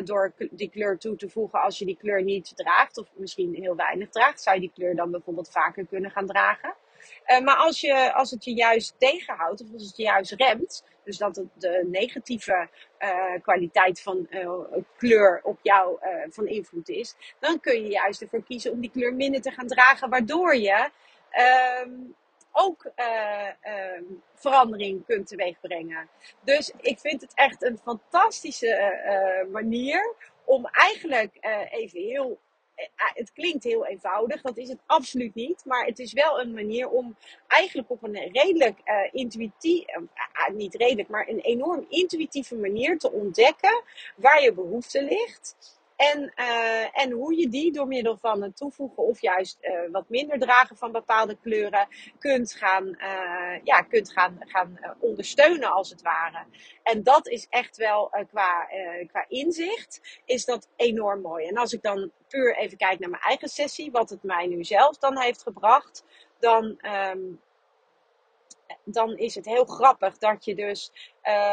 Door 0.04 0.32
die 0.50 0.70
kleur 0.70 0.98
toe 0.98 1.16
te 1.16 1.28
voegen 1.28 1.60
als 1.60 1.78
je 1.78 1.84
die 1.84 1.96
kleur 1.96 2.22
niet 2.22 2.56
draagt. 2.56 2.98
Of 2.98 3.08
misschien 3.14 3.54
heel 3.54 3.76
weinig 3.76 4.08
draagt. 4.08 4.42
Zou 4.42 4.54
je 4.54 4.60
die 4.60 4.72
kleur 4.74 4.96
dan 4.96 5.10
bijvoorbeeld 5.10 5.50
vaker 5.50 5.86
kunnen 5.86 6.10
gaan 6.10 6.26
dragen. 6.26 6.74
Uh, 7.26 7.40
maar 7.40 7.56
als, 7.56 7.80
je, 7.80 8.12
als 8.12 8.30
het 8.30 8.44
je 8.44 8.54
juist 8.54 8.94
tegenhoudt. 8.98 9.60
Of 9.60 9.72
als 9.72 9.82
het 9.82 9.96
je 9.96 10.02
juist 10.02 10.32
remt. 10.32 10.84
Dus 11.04 11.18
dat 11.18 11.36
het 11.36 11.48
de 11.58 11.86
negatieve 11.90 12.68
kwaliteit 13.42 14.00
van 14.00 14.28
kleur 14.96 15.40
op 15.42 15.58
jou 15.62 15.98
van 16.30 16.46
invloed 16.46 16.88
is. 16.88 17.16
Dan 17.38 17.60
kun 17.60 17.82
je 17.82 17.88
juist 17.88 18.22
ervoor 18.22 18.44
kiezen 18.44 18.72
om 18.72 18.80
die 18.80 18.90
kleur 18.90 19.14
minder 19.14 19.40
te 19.40 19.50
gaan 19.50 19.66
dragen. 19.66 20.10
Waardoor 20.10 20.56
je 20.56 20.90
ehm, 21.30 21.90
ook 22.52 22.90
uh, 22.96 23.48
verandering 24.34 25.04
kunt 25.06 25.26
teweegbrengen. 25.26 26.08
Dus 26.44 26.72
ik 26.80 26.98
vind 26.98 27.20
het 27.20 27.34
echt 27.34 27.62
een 27.62 27.78
fantastische 27.78 29.46
manier 29.50 30.14
om 30.44 30.66
eigenlijk 30.66 31.36
even 31.70 32.00
heel. 32.00 32.40
Het 32.97 33.33
klinkt 33.33 33.64
heel 33.64 33.87
eenvoudig, 33.87 34.42
dat 34.42 34.56
is 34.56 34.68
het 34.68 34.80
absoluut 34.87 35.35
niet. 35.35 35.64
Maar 35.64 35.87
het 35.87 35.99
is 35.99 36.12
wel 36.12 36.40
een 36.40 36.52
manier 36.52 36.88
om 36.88 37.16
eigenlijk 37.47 37.90
op 37.90 38.02
een 38.02 38.30
redelijk 38.33 38.78
intuïtief, 39.12 39.85
niet 40.54 40.75
redelijk, 40.75 41.09
maar 41.09 41.28
een 41.28 41.40
enorm 41.40 41.87
intuïtieve 41.88 42.56
manier 42.56 42.99
te 42.99 43.12
ontdekken 43.12 43.83
waar 44.16 44.42
je 44.42 44.52
behoefte 44.52 45.02
ligt. 45.02 45.75
En, 45.96 46.32
uh, 46.36 47.02
en 47.02 47.10
hoe 47.10 47.36
je 47.36 47.48
die 47.48 47.72
door 47.72 47.86
middel 47.86 48.16
van 48.16 48.42
het 48.42 48.56
toevoegen 48.56 49.02
of 49.02 49.20
juist 49.20 49.58
uh, 49.60 49.90
wat 49.92 50.08
minder 50.08 50.38
dragen 50.38 50.76
van 50.76 50.92
bepaalde 50.92 51.36
kleuren 51.42 51.88
kunt 52.18 52.52
gaan, 52.52 52.86
uh, 52.86 53.64
ja, 53.64 53.80
kunt 53.80 54.12
gaan, 54.12 54.36
gaan 54.40 54.78
ondersteunen 55.00 55.70
als 55.70 55.90
het 55.90 56.02
ware. 56.02 56.44
En 56.82 57.02
dat 57.02 57.28
is 57.28 57.46
echt 57.48 57.76
wel 57.76 58.10
qua, 58.28 58.68
qua 59.06 59.24
inzicht 59.28 60.20
is 60.24 60.44
dat 60.44 60.68
enorm 60.76 61.20
mooi. 61.20 61.46
En 61.46 61.56
als 61.56 61.72
ik 61.72 61.82
dan 61.82 62.10
puur 62.28 62.56
even 62.56 62.76
kijk 62.76 62.98
naar 62.98 63.10
mijn 63.10 63.22
eigen 63.22 63.48
sessie, 63.48 63.90
wat 63.90 64.10
het 64.10 64.22
mij 64.22 64.46
nu 64.46 64.64
zelf 64.64 64.98
dan 64.98 65.20
heeft 65.20 65.42
gebracht, 65.42 66.04
dan, 66.38 66.78
um, 67.12 67.40
dan 68.84 69.16
is 69.16 69.34
het 69.34 69.44
heel 69.44 69.64
grappig 69.64 70.18
dat 70.18 70.44
je 70.44 70.54
dus 70.54 70.92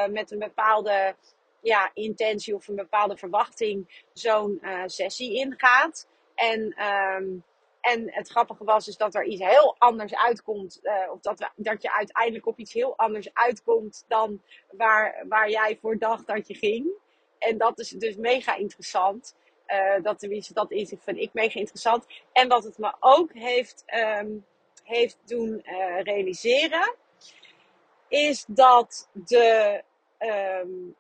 met 0.10 0.32
een 0.32 0.40
bepaalde 0.40 1.16
ja, 1.64 1.92
intentie 1.94 2.56
of 2.56 2.68
een 2.68 2.76
bepaalde 2.76 3.18
verwachting 3.18 4.06
zo'n 4.14 4.60
uh, 4.62 4.84
sessie 4.86 5.34
ingaat. 5.34 6.08
En, 6.36 6.84
um, 6.86 7.44
en 7.82 8.12
het 8.12 8.28
grappige 8.30 8.64
was 8.64 8.86
dus 8.86 8.98
dat 8.98 9.16
er 9.16 9.26
iets 9.26 9.42
heel 9.42 9.76
anders 9.78 10.16
uitkomt. 10.16 10.80
Uh, 10.84 11.12
of 11.12 11.20
dat, 11.20 11.52
dat 11.56 11.82
je 11.82 11.94
uiteindelijk 11.94 12.46
op 12.46 12.60
iets 12.60 12.74
heel 12.74 12.98
anders 12.98 13.34
uitkomt 13.34 14.06
dan 14.08 14.42
waar, 14.72 15.26
waar 15.28 15.50
jij 15.50 15.78
voor 15.82 15.98
dacht 15.98 16.28
dat 16.28 16.48
je 16.48 16.54
ging. 16.54 16.88
En 17.40 17.58
dat 17.58 17.80
is 17.80 17.90
dus 17.90 18.16
mega 18.16 18.56
interessant. 18.56 19.36
Uh, 19.68 20.04
dat 20.04 20.20
tenminste, 20.20 20.54
dat 20.54 20.72
is, 20.72 20.94
vind 21.00 21.18
ik 21.18 21.34
mega 21.34 21.60
interessant. 21.60 22.06
En 22.32 22.48
wat 22.48 22.64
het 22.64 22.78
me 22.78 22.94
ook 23.00 23.34
heeft, 23.34 23.84
um, 24.20 24.46
heeft 24.84 25.18
doen 25.26 25.62
realiseren, 26.04 26.96
is 28.08 28.46
dat 28.48 29.10
de, 29.12 29.82
um, 30.20 30.96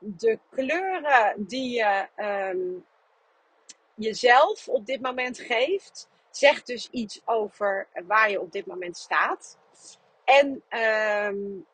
de 0.00 0.38
kleuren 0.50 1.34
die 1.36 1.70
je 1.76 2.08
um, 2.16 2.86
jezelf 3.94 4.68
op 4.68 4.86
dit 4.86 5.00
moment 5.00 5.38
geeft, 5.38 6.08
zegt 6.30 6.66
dus 6.66 6.88
iets 6.90 7.20
over 7.24 7.88
waar 8.06 8.30
je 8.30 8.40
op 8.40 8.52
dit 8.52 8.66
moment 8.66 8.96
staat. 8.96 9.58
En 10.24 10.62
um, 11.26 11.66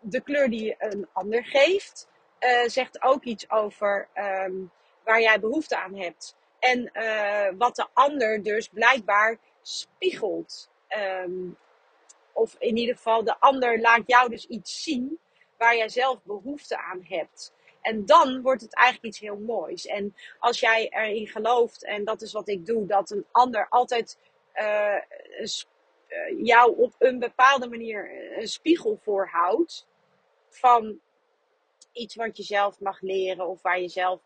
de 0.00 0.20
kleur 0.20 0.50
die 0.50 0.64
je 0.64 0.74
een 0.78 1.08
ander 1.12 1.44
geeft, 1.44 2.08
uh, 2.40 2.68
zegt 2.68 3.02
ook 3.02 3.24
iets 3.24 3.50
over 3.50 4.08
um, 4.14 4.70
waar 5.04 5.20
jij 5.20 5.40
behoefte 5.40 5.76
aan 5.76 5.96
hebt. 5.96 6.36
En 6.58 6.90
uh, 6.92 7.48
wat 7.58 7.76
de 7.76 7.86
ander 7.92 8.42
dus 8.42 8.68
blijkbaar 8.68 9.38
spiegelt. 9.62 10.70
Of 12.32 12.56
in 12.58 12.76
ieder 12.76 12.94
geval, 12.96 13.24
de 13.24 13.40
ander 13.40 13.80
laat 13.80 14.02
jou 14.06 14.30
dus 14.30 14.46
iets 14.46 14.82
zien 14.82 15.18
waar 15.58 15.76
jij 15.76 15.88
zelf 15.88 16.22
behoefte 16.22 16.78
aan 16.78 17.04
hebt. 17.08 17.52
En 17.82 18.06
dan 18.06 18.42
wordt 18.42 18.62
het 18.62 18.74
eigenlijk 18.74 19.06
iets 19.06 19.22
heel 19.22 19.38
moois. 19.38 19.86
En 19.86 20.14
als 20.38 20.60
jij 20.60 20.88
erin 20.88 21.28
gelooft, 21.28 21.84
en 21.84 22.04
dat 22.04 22.22
is 22.22 22.32
wat 22.32 22.48
ik 22.48 22.66
doe, 22.66 22.86
dat 22.86 23.10
een 23.10 23.26
ander 23.30 23.66
altijd 23.68 24.18
uh, 24.54 24.96
jou 26.42 26.76
op 26.76 26.94
een 26.98 27.18
bepaalde 27.18 27.68
manier 27.68 28.10
een 28.38 28.48
spiegel 28.48 28.98
voorhoudt 29.02 29.86
van 30.48 31.00
iets 31.92 32.14
wat 32.14 32.36
je 32.36 32.42
zelf 32.42 32.80
mag 32.80 33.00
leren 33.00 33.48
of 33.48 33.62
waar 33.62 33.80
je 33.80 33.88
zelf 33.88 34.20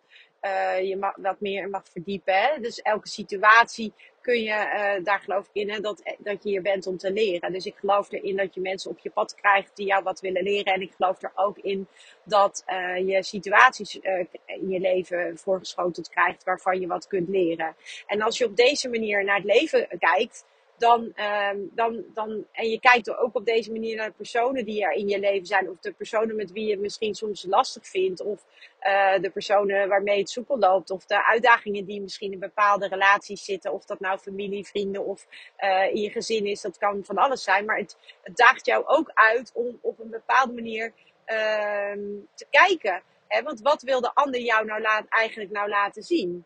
je 0.83 0.97
mag, 1.01 1.17
wat 1.17 1.41
meer 1.41 1.69
mag 1.69 1.89
verdiepen. 1.89 2.63
Dus 2.63 2.83
elke 2.83 3.09
situatie 3.09 3.93
kun 4.27 4.43
je, 4.43 4.97
uh, 4.99 5.05
daar 5.05 5.21
geloof 5.21 5.49
ik 5.53 5.63
in, 5.63 5.71
hè, 5.71 5.81
dat, 5.81 6.03
dat 6.19 6.43
je 6.43 6.49
hier 6.49 6.63
bent 6.63 6.87
om 6.87 6.97
te 6.97 7.13
leren. 7.13 7.53
Dus 7.53 7.67
ik 7.67 7.77
geloof 7.77 8.13
erin 8.13 8.37
dat 8.37 8.55
je 8.55 8.61
mensen 8.61 8.91
op 8.91 8.99
je 8.99 9.11
pad 9.11 9.35
krijgt 9.35 9.77
die 9.77 9.87
jou 9.87 10.03
wat 10.03 10.21
willen 10.21 10.43
leren. 10.43 10.73
En 10.73 10.81
ik 10.81 10.93
geloof 10.97 11.23
er 11.23 11.33
ook 11.35 11.59
in 11.59 11.87
dat 12.25 12.65
uh, 12.69 13.09
je 13.09 13.23
situaties 13.23 13.99
in 14.47 14.69
je 14.69 14.81
leven 14.81 15.39
voorgeschoteld 15.39 16.09
krijgt 16.09 16.45
waarvan 16.45 16.81
je 16.81 16.87
wat 16.87 17.07
kunt 17.07 17.29
leren. 17.29 17.77
En 18.07 18.23
als 18.23 18.39
je 18.39 18.45
op 18.45 18.57
deze 18.57 18.89
manier 18.89 19.25
naar 19.25 19.37
het 19.37 19.45
leven 19.45 19.89
kijkt, 19.99 20.45
dan, 20.79 21.01
um, 21.03 21.71
dan, 21.75 22.05
dan, 22.15 22.47
en 22.53 22.69
je 22.69 22.81
kijkt 22.81 23.17
ook 23.17 23.35
op 23.35 23.45
deze 23.45 23.73
manier 23.73 23.97
naar 23.97 24.09
de 24.09 24.17
personen 24.17 24.65
die 24.65 24.85
er 24.85 24.93
in 24.93 25.09
je 25.09 25.19
leven 25.19 25.47
zijn, 25.47 25.71
of 25.71 25.79
de 25.79 25.93
personen 25.93 26.37
met 26.37 26.53
wie 26.53 26.67
je 26.67 26.79
misschien 26.79 27.15
soms 27.15 27.45
lastig 27.49 27.87
vindt, 27.87 28.21
of 28.21 28.45
uh, 28.83 29.19
de 29.19 29.31
personen 29.31 29.89
waarmee 29.89 30.19
het 30.19 30.31
soepel 30.31 30.59
loopt, 30.59 30.91
of 30.91 31.07
de 31.07 31.25
uitdagingen 31.25 31.85
die 31.85 32.01
misschien 32.01 32.33
in 32.33 32.39
bepaalde 32.39 32.89
relaties 32.89 33.45
zitten, 33.45 33.73
of 33.73 33.85
dat 33.85 34.01
nou 34.01 34.19
familie, 34.19 34.67
vrienden 34.67 35.05
of 35.05 35.27
uh, 35.59 35.95
in 35.95 36.01
je 36.01 36.11
gezin 36.11 36.47
is, 36.47 36.61
dat 36.61 36.79
kan 36.79 37.05
van 37.05 37.17
alles 37.17 37.43
zijn, 37.43 37.65
maar 37.65 37.79
het, 37.79 37.97
daagt 38.35 38.67
jou 38.67 38.85
ook 38.87 39.11
uit 39.15 39.51
om 39.55 39.79
op 39.83 39.99
een 39.99 40.11
bepaalde 40.11 40.53
manier 40.53 40.93
uh, 41.27 41.93
te 42.35 42.47
kijken. 42.51 43.03
Hè? 43.29 43.43
Want 43.43 43.61
wat 43.61 43.83
wil 43.83 44.01
de 44.01 44.15
ander 44.15 44.41
jou 44.41 44.65
nou 44.65 44.83
eigenlijk 45.09 45.51
nou 45.51 45.69
laten 45.69 46.03
zien? 46.03 46.45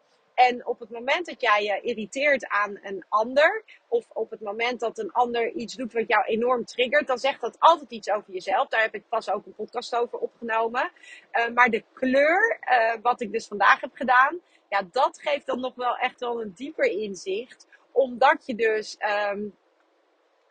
En 0.48 0.66
op 0.66 0.80
het 0.80 0.90
moment 0.90 1.26
dat 1.26 1.40
jij 1.40 1.62
je 1.62 1.80
irriteert 1.80 2.48
aan 2.48 2.78
een 2.82 3.04
ander, 3.08 3.64
of 3.88 4.04
op 4.12 4.30
het 4.30 4.40
moment 4.40 4.80
dat 4.80 4.98
een 4.98 5.12
ander 5.12 5.50
iets 5.50 5.74
doet 5.74 5.92
wat 5.92 6.08
jou 6.08 6.24
enorm 6.24 6.64
triggert, 6.64 7.06
dan 7.06 7.18
zegt 7.18 7.40
dat 7.40 7.56
altijd 7.58 7.90
iets 7.90 8.10
over 8.10 8.32
jezelf. 8.32 8.68
Daar 8.68 8.80
heb 8.80 8.94
ik 8.94 9.08
pas 9.08 9.30
ook 9.30 9.46
een 9.46 9.54
podcast 9.54 9.94
over 9.94 10.18
opgenomen. 10.18 10.90
Uh, 11.32 11.48
maar 11.54 11.70
de 11.70 11.84
kleur, 11.92 12.58
uh, 12.70 12.94
wat 13.02 13.20
ik 13.20 13.32
dus 13.32 13.46
vandaag 13.46 13.80
heb 13.80 13.94
gedaan, 13.94 14.40
ja, 14.68 14.82
dat 14.92 15.20
geeft 15.20 15.46
dan 15.46 15.60
nog 15.60 15.74
wel 15.74 15.96
echt 15.96 16.20
wel 16.20 16.40
een 16.40 16.52
dieper 16.54 16.84
inzicht. 16.84 17.66
Omdat 17.92 18.46
je 18.46 18.54
dus, 18.54 18.96
um, 19.32 19.56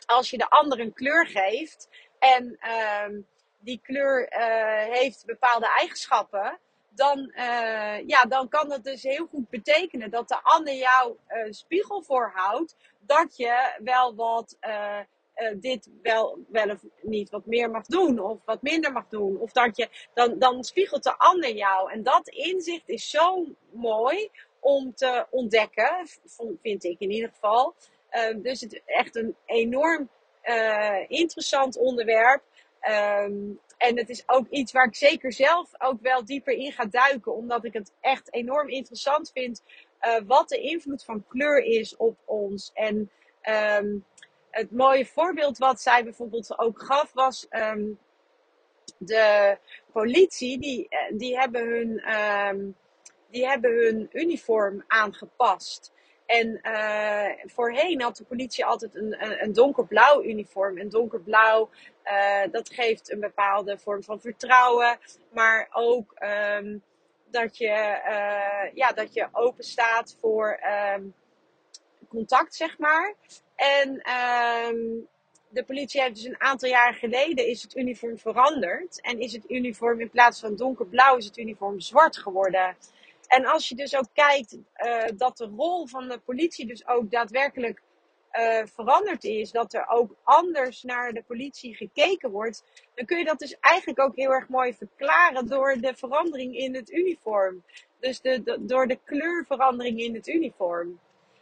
als 0.05 0.29
je 0.29 0.37
de 0.37 0.49
ander 0.49 0.79
een 0.79 0.93
kleur 0.93 1.27
geeft 1.27 1.89
en 2.19 2.59
um, 3.05 3.27
die 3.59 3.79
kleur 3.83 4.33
uh, 4.33 4.93
heeft 4.93 5.25
bepaalde 5.25 5.67
eigenschappen 5.77 6.59
dan, 6.99 7.31
uh, 7.35 8.07
ja, 8.07 8.23
dan 8.27 8.49
kan 8.49 8.69
dat 8.69 8.83
dus 8.83 9.03
heel 9.03 9.25
goed 9.25 9.49
betekenen 9.49 10.11
dat 10.11 10.27
de 10.27 10.43
ander 10.43 10.73
jou 10.73 11.15
een 11.27 11.53
spiegel 11.53 12.01
voorhoudt. 12.01 12.75
Dat 12.99 13.37
je 13.37 13.79
wel 13.83 14.15
wat 14.15 14.57
uh, 14.61 14.99
uh, 15.35 15.55
dit 15.55 15.89
wel, 16.01 16.37
wel 16.47 16.69
of 16.69 16.83
niet 17.01 17.29
wat 17.29 17.45
meer 17.45 17.69
mag 17.71 17.85
doen 17.85 18.19
of 18.19 18.37
wat 18.45 18.61
minder 18.61 18.91
mag 18.91 19.07
doen. 19.07 19.39
Of 19.39 19.51
dat 19.51 19.77
je, 19.77 19.89
dan, 20.13 20.39
dan 20.39 20.63
spiegelt 20.63 21.03
de 21.03 21.17
ander 21.17 21.51
jou. 21.51 21.91
En 21.91 22.03
dat 22.03 22.27
inzicht 22.27 22.89
is 22.89 23.09
zo 23.09 23.45
mooi 23.71 24.29
om 24.59 24.93
te 24.93 25.25
ontdekken, 25.29 26.07
vind 26.61 26.83
ik 26.83 26.99
in 26.99 27.11
ieder 27.11 27.29
geval. 27.29 27.75
Uh, 28.11 28.43
dus 28.43 28.61
het 28.61 28.73
is 28.73 28.81
echt 28.85 29.15
een 29.15 29.35
enorm 29.45 30.09
uh, 30.43 31.05
interessant 31.07 31.77
onderwerp. 31.77 32.43
Um, 32.81 33.59
en 33.77 33.97
het 33.97 34.09
is 34.09 34.23
ook 34.25 34.49
iets 34.49 34.71
waar 34.71 34.85
ik 34.85 34.95
zeker 34.95 35.33
zelf 35.33 35.69
ook 35.77 36.01
wel 36.01 36.25
dieper 36.25 36.53
in 36.53 36.71
ga 36.71 36.85
duiken, 36.85 37.33
omdat 37.35 37.65
ik 37.65 37.73
het 37.73 37.91
echt 37.99 38.33
enorm 38.33 38.69
interessant 38.69 39.31
vind 39.31 39.63
uh, 40.01 40.15
wat 40.25 40.49
de 40.49 40.59
invloed 40.59 41.03
van 41.03 41.25
kleur 41.27 41.63
is 41.63 41.95
op 41.97 42.17
ons. 42.25 42.71
En 42.73 43.11
um, 43.81 44.05
het 44.49 44.71
mooie 44.71 45.05
voorbeeld 45.05 45.57
wat 45.57 45.81
zij 45.81 46.03
bijvoorbeeld 46.03 46.59
ook 46.59 46.81
gaf 46.81 47.13
was 47.13 47.47
um, 47.49 47.99
de 48.97 49.57
politie, 49.91 50.59
die, 50.59 50.89
eh, 50.89 51.17
die, 51.17 51.37
hebben 51.37 51.67
hun, 51.67 52.75
die 53.29 53.47
hebben 53.47 53.71
hun 53.71 54.09
uniform 54.11 54.83
aangepast. 54.87 55.91
En 56.29 56.59
uh, 56.63 57.45
voorheen 57.45 58.01
had 58.01 58.17
de 58.17 58.23
politie 58.23 58.65
altijd 58.65 58.95
een, 58.95 59.43
een, 59.43 59.53
donkerblauw 59.53 60.23
uniform. 60.23 60.77
En 60.77 60.89
donkerblauw, 60.89 61.69
uh, 62.05 62.51
dat 62.51 62.73
geeft 62.73 63.11
een 63.11 63.19
bepaalde 63.19 63.77
vorm 63.77 64.03
van 64.03 64.21
vertrouwen. 64.21 64.99
Maar 65.33 65.67
ook 65.71 66.13
um, 66.57 66.83
dat, 67.25 67.57
je, 67.57 68.01
uh, 68.07 68.75
ja, 68.75 68.91
dat 68.91 69.13
je 69.13 69.27
open 69.31 69.63
staat 69.63 70.15
voor 70.19 70.59
um, 70.95 71.13
contact, 72.07 72.55
zeg 72.55 72.77
maar. 72.77 73.13
En 73.55 73.89
um, 73.89 75.07
de 75.49 75.63
politie 75.63 76.01
heeft 76.01 76.15
dus 76.15 76.25
een 76.25 76.41
aantal 76.41 76.69
jaar 76.69 76.93
geleden 76.93 77.47
is 77.47 77.61
het 77.61 77.75
uniform 77.75 78.17
veranderd. 78.17 79.01
En 79.01 79.19
is 79.19 79.33
het 79.33 79.49
uniform 79.49 79.99
in 80.01 80.09
plaats 80.09 80.39
van 80.39 80.55
donkerblauw, 80.55 81.17
is 81.17 81.25
het 81.25 81.37
uniform 81.37 81.79
zwart 81.79 82.17
geworden. 82.17 82.75
En 83.29 83.45
als 83.45 83.69
je 83.69 83.75
dus 83.75 83.95
ook 83.95 84.07
kijkt 84.13 84.53
uh, 84.53 85.03
dat 85.15 85.37
de 85.37 85.45
rol 85.45 85.87
van 85.87 86.07
de 86.07 86.19
politie 86.19 86.67
dus 86.67 86.87
ook 86.87 87.11
daadwerkelijk 87.11 87.81
uh, 88.31 88.61
veranderd 88.65 89.23
is, 89.23 89.51
dat 89.51 89.73
er 89.73 89.87
ook 89.87 90.15
anders 90.23 90.83
naar 90.83 91.13
de 91.13 91.23
politie 91.27 91.75
gekeken 91.75 92.31
wordt, 92.31 92.63
dan 92.95 93.05
kun 93.05 93.17
je 93.17 93.25
dat 93.25 93.39
dus 93.39 93.59
eigenlijk 93.59 93.99
ook 93.99 94.15
heel 94.15 94.31
erg 94.31 94.47
mooi 94.47 94.73
verklaren 94.73 95.47
door 95.47 95.75
de 95.79 95.93
verandering 95.95 96.57
in 96.57 96.75
het 96.75 96.91
uniform. 96.91 97.63
Dus 97.99 98.21
de, 98.21 98.57
door 98.59 98.87
de 98.87 98.99
kleurverandering 99.03 99.99
in 99.99 100.13
het 100.13 100.27
uniform. 100.27 100.99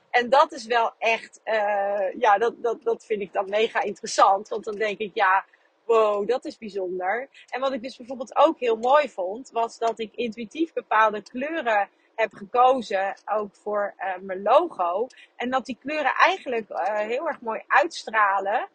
En 0.09 0.29
dat 0.29 0.51
is 0.51 0.65
wel 0.65 0.93
echt, 0.97 1.41
uh, 1.45 2.19
ja, 2.19 2.37
dat, 2.37 2.53
dat, 2.63 2.83
dat 2.83 3.05
vind 3.05 3.21
ik 3.21 3.33
dan 3.33 3.49
mega 3.49 3.81
interessant. 3.81 4.47
Want 4.47 4.63
dan 4.63 4.75
denk 4.75 4.97
ik, 4.97 5.11
ja, 5.13 5.45
wow, 5.87 6.27
dat 6.27 6.45
is 6.45 6.57
bijzonder. 6.57 7.29
En 7.49 7.59
wat 7.59 7.73
ik 7.73 7.81
dus 7.81 7.97
bijvoorbeeld 7.97 8.35
ook 8.35 8.59
heel 8.59 8.75
mooi 8.75 9.09
vond, 9.09 9.49
was 9.49 9.77
dat 9.77 9.99
ik 9.99 10.15
intuïtief 10.15 10.73
bepaalde 10.73 11.21
kleuren 11.21 11.89
heb 12.15 12.33
gekozen, 12.33 13.15
ook 13.25 13.55
voor 13.55 13.93
uh, 13.97 14.15
mijn 14.21 14.41
logo. 14.41 15.07
En 15.35 15.49
dat 15.49 15.65
die 15.65 15.77
kleuren 15.79 16.13
eigenlijk 16.13 16.69
uh, 16.69 16.97
heel 16.97 17.27
erg 17.27 17.41
mooi 17.41 17.63
uitstralen. 17.67 18.69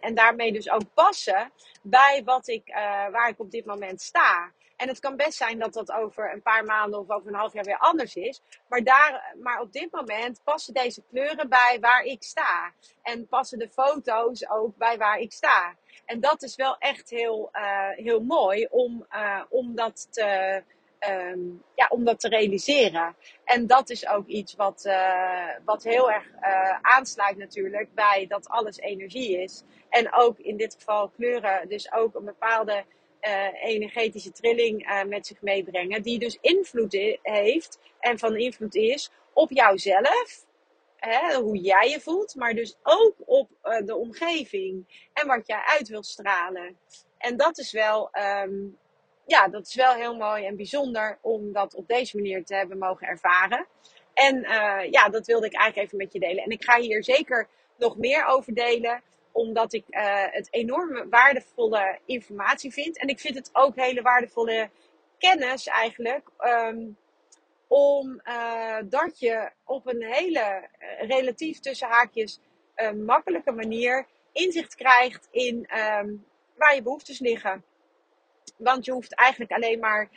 En 0.00 0.14
daarmee 0.14 0.52
dus 0.52 0.70
ook 0.70 0.94
passen 0.94 1.52
bij 1.82 2.22
wat 2.24 2.48
ik, 2.48 2.68
uh, 2.68 2.74
waar 3.08 3.28
ik 3.28 3.40
op 3.40 3.50
dit 3.50 3.64
moment 3.64 4.00
sta. 4.00 4.52
En 4.76 4.88
het 4.88 5.00
kan 5.00 5.16
best 5.16 5.36
zijn 5.36 5.58
dat 5.58 5.72
dat 5.72 5.92
over 5.92 6.32
een 6.32 6.42
paar 6.42 6.64
maanden 6.64 7.00
of 7.00 7.10
over 7.10 7.28
een 7.28 7.38
half 7.38 7.52
jaar 7.52 7.64
weer 7.64 7.78
anders 7.78 8.14
is. 8.14 8.42
Maar, 8.68 8.82
daar, 8.82 9.34
maar 9.42 9.60
op 9.60 9.72
dit 9.72 9.92
moment 9.92 10.40
passen 10.44 10.74
deze 10.74 11.02
kleuren 11.10 11.48
bij 11.48 11.78
waar 11.80 12.02
ik 12.02 12.22
sta. 12.22 12.72
En 13.02 13.26
passen 13.26 13.58
de 13.58 13.68
foto's 13.68 14.48
ook 14.48 14.76
bij 14.76 14.98
waar 14.98 15.18
ik 15.18 15.32
sta. 15.32 15.74
En 16.04 16.20
dat 16.20 16.42
is 16.42 16.56
wel 16.56 16.78
echt 16.78 17.10
heel, 17.10 17.50
uh, 17.52 17.88
heel 17.90 18.20
mooi 18.20 18.66
om, 18.70 19.06
uh, 19.12 19.42
om, 19.48 19.74
dat 19.74 20.08
te, 20.10 20.62
um, 21.08 21.62
ja, 21.74 21.86
om 21.88 22.04
dat 22.04 22.20
te 22.20 22.28
realiseren. 22.28 23.16
En 23.44 23.66
dat 23.66 23.90
is 23.90 24.08
ook 24.08 24.26
iets 24.26 24.54
wat, 24.54 24.84
uh, 24.86 25.48
wat 25.64 25.82
heel 25.82 26.10
erg 26.10 26.24
aansluit 26.80 27.36
natuurlijk 27.36 27.94
bij 27.94 28.26
dat 28.28 28.48
alles 28.48 28.78
energie 28.78 29.42
is. 29.42 29.62
En 29.88 30.12
ook 30.12 30.38
in 30.38 30.56
dit 30.56 30.74
geval 30.74 31.08
kleuren 31.08 31.68
dus 31.68 31.92
ook 31.92 32.14
een 32.14 32.24
bepaalde 32.24 32.84
uh, 33.26 33.64
energetische 33.64 34.32
trilling 34.32 34.88
uh, 34.88 35.02
met 35.02 35.26
zich 35.26 35.42
meebrengen. 35.42 36.02
Die 36.02 36.18
dus 36.18 36.38
invloed 36.40 36.92
heeft 37.22 37.78
en 38.00 38.18
van 38.18 38.36
invloed 38.36 38.74
is 38.74 39.10
op 39.32 39.50
jouzelf. 39.50 40.44
Hè, 40.96 41.34
hoe 41.34 41.58
jij 41.58 41.88
je 41.88 42.00
voelt, 42.00 42.34
maar 42.34 42.54
dus 42.54 42.76
ook 42.82 43.14
op 43.24 43.50
uh, 43.64 43.86
de 43.86 43.96
omgeving 43.96 45.08
en 45.12 45.26
wat 45.26 45.46
jij 45.46 45.62
uit 45.64 45.88
wil 45.88 46.02
stralen. 46.02 46.78
En 47.18 47.36
dat 47.36 47.58
is 47.58 47.72
wel, 47.72 48.10
um, 48.42 48.78
ja, 49.26 49.48
dat 49.48 49.66
is 49.66 49.74
wel 49.74 49.94
heel 49.94 50.16
mooi 50.16 50.44
en 50.44 50.56
bijzonder 50.56 51.18
om 51.20 51.52
dat 51.52 51.74
op 51.74 51.88
deze 51.88 52.16
manier 52.16 52.44
te 52.44 52.54
hebben 52.54 52.78
mogen 52.78 53.06
ervaren. 53.06 53.66
En 54.14 54.40
ja, 54.90 55.08
dat 55.08 55.26
wilde 55.26 55.46
ik 55.46 55.54
eigenlijk 55.54 55.86
even 55.86 55.98
met 55.98 56.12
je 56.12 56.18
delen. 56.18 56.44
En 56.44 56.50
ik 56.50 56.64
ga 56.64 56.80
hier 56.80 57.04
zeker 57.04 57.48
nog 57.76 57.96
meer 57.96 58.24
over 58.24 58.54
delen 58.54 59.02
omdat 59.34 59.72
ik 59.72 59.84
uh, 59.88 60.24
het 60.30 60.48
enorme 60.50 61.08
waardevolle 61.08 61.98
informatie 62.04 62.72
vind. 62.72 62.98
En 62.98 63.08
ik 63.08 63.20
vind 63.20 63.34
het 63.34 63.50
ook 63.52 63.76
hele 63.76 64.02
waardevolle 64.02 64.70
kennis 65.18 65.66
eigenlijk. 65.66 66.28
Um, 66.38 66.96
om 67.68 68.20
uh, 68.24 68.76
dat 68.84 69.18
je 69.18 69.50
op 69.64 69.86
een 69.86 70.02
hele 70.02 70.68
uh, 70.78 71.08
relatief 71.08 71.60
tussen 71.60 71.88
haakjes 71.88 72.40
makkelijke 73.04 73.52
manier 73.52 74.06
inzicht 74.32 74.74
krijgt 74.74 75.28
in 75.30 75.56
um, 75.56 76.24
waar 76.56 76.74
je 76.74 76.82
behoeftes 76.82 77.18
liggen. 77.18 77.64
Want 78.56 78.84
je 78.84 78.92
hoeft 78.92 79.14
eigenlijk 79.14 79.52
alleen 79.52 79.78
maar 79.78 80.08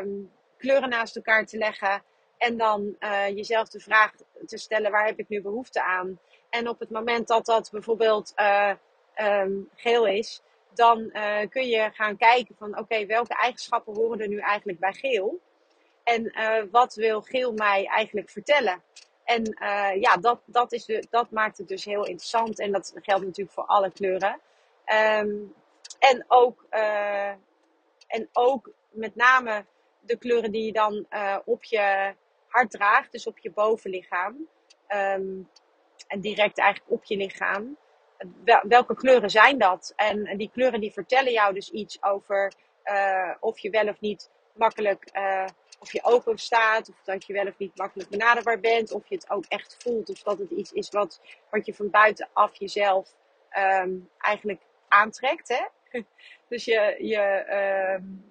um, 0.00 0.30
kleuren 0.56 0.88
naast 0.88 1.16
elkaar 1.16 1.46
te 1.46 1.58
leggen. 1.58 2.02
En 2.38 2.56
dan 2.56 2.96
jezelf 3.34 3.68
de 3.68 3.80
vraag 3.80 4.12
te 4.46 4.56
stellen: 4.56 4.90
waar 4.90 5.06
heb 5.06 5.18
ik 5.18 5.28
nu 5.28 5.42
behoefte 5.42 5.82
aan? 5.82 6.18
En 6.52 6.68
op 6.68 6.78
het 6.80 6.90
moment 6.90 7.28
dat 7.28 7.44
dat 7.44 7.70
bijvoorbeeld 7.70 8.32
uh, 8.36 8.72
um, 9.16 9.68
geel 9.74 10.06
is, 10.06 10.42
dan 10.74 11.10
uh, 11.12 11.38
kun 11.48 11.66
je 11.66 11.90
gaan 11.92 12.16
kijken 12.16 12.54
van 12.58 12.78
oké, 12.78 13.06
welke 13.06 13.34
eigenschappen 13.34 13.94
horen 13.94 14.20
er 14.20 14.28
nu 14.28 14.38
eigenlijk 14.38 14.78
bij 14.78 14.92
geel? 14.92 15.40
En 16.04 16.24
uh, 16.24 16.62
wat 16.70 16.94
wil 16.94 17.22
geel 17.22 17.52
mij 17.52 17.86
eigenlijk 17.86 18.30
vertellen? 18.30 18.82
En 19.24 19.56
ja, 20.00 20.16
dat, 20.16 20.40
dat, 20.44 20.72
is 20.72 20.84
de, 20.84 21.06
dat 21.10 21.30
maakt 21.30 21.58
het 21.58 21.68
dus 21.68 21.84
heel 21.84 22.04
interessant. 22.06 22.58
En 22.58 22.72
dat 22.72 22.92
geldt 22.94 23.24
natuurlijk 23.24 23.54
voor 23.54 23.66
alle 23.66 23.92
kleuren. 23.92 24.40
Um, 25.20 25.54
en, 25.98 26.24
ook, 26.28 26.66
en 28.06 28.28
ook 28.32 28.70
met 28.90 29.14
name 29.14 29.64
de 30.00 30.16
kleuren 30.16 30.52
die 30.52 30.64
je 30.64 30.72
dan 30.72 31.06
op 31.44 31.64
je 31.64 32.14
hart 32.46 32.70
draagt, 32.70 33.12
dus 33.12 33.26
op 33.26 33.38
je 33.38 33.50
bovenlichaam. 33.50 34.48
Um, 34.88 35.48
en 36.12 36.20
direct 36.20 36.58
eigenlijk 36.58 36.92
op 36.92 37.04
je 37.04 37.16
lichaam. 37.16 37.76
Welke 38.62 38.94
kleuren 38.94 39.30
zijn 39.30 39.58
dat? 39.58 39.92
En 39.96 40.36
die 40.36 40.50
kleuren 40.52 40.80
die 40.80 40.92
vertellen 40.92 41.32
jou 41.32 41.54
dus 41.54 41.70
iets 41.70 42.02
over 42.02 42.52
uh, 42.84 43.34
of 43.40 43.58
je 43.58 43.70
wel 43.70 43.88
of 43.88 44.00
niet 44.00 44.30
makkelijk, 44.52 45.10
uh, 45.16 45.46
of 45.80 45.92
je 45.92 46.04
open 46.04 46.38
staat, 46.38 46.88
of 46.88 47.02
dat 47.04 47.26
je 47.26 47.32
wel 47.32 47.46
of 47.46 47.58
niet 47.58 47.76
makkelijk 47.76 48.10
benaderbaar 48.10 48.60
bent, 48.60 48.92
of 48.92 49.06
je 49.06 49.14
het 49.14 49.30
ook 49.30 49.44
echt 49.48 49.76
voelt, 49.78 50.10
of 50.10 50.22
dat 50.22 50.38
het 50.38 50.50
iets 50.50 50.72
is 50.72 50.88
wat, 50.88 51.20
wat 51.50 51.66
je 51.66 51.74
van 51.74 51.90
buitenaf 51.90 52.58
jezelf 52.58 53.14
um, 53.58 54.08
eigenlijk 54.18 54.60
aantrekt. 54.88 55.48
Hè? 55.48 55.64
dus 56.48 56.64
je, 56.64 56.96
je 56.98 57.44
um, 57.96 58.24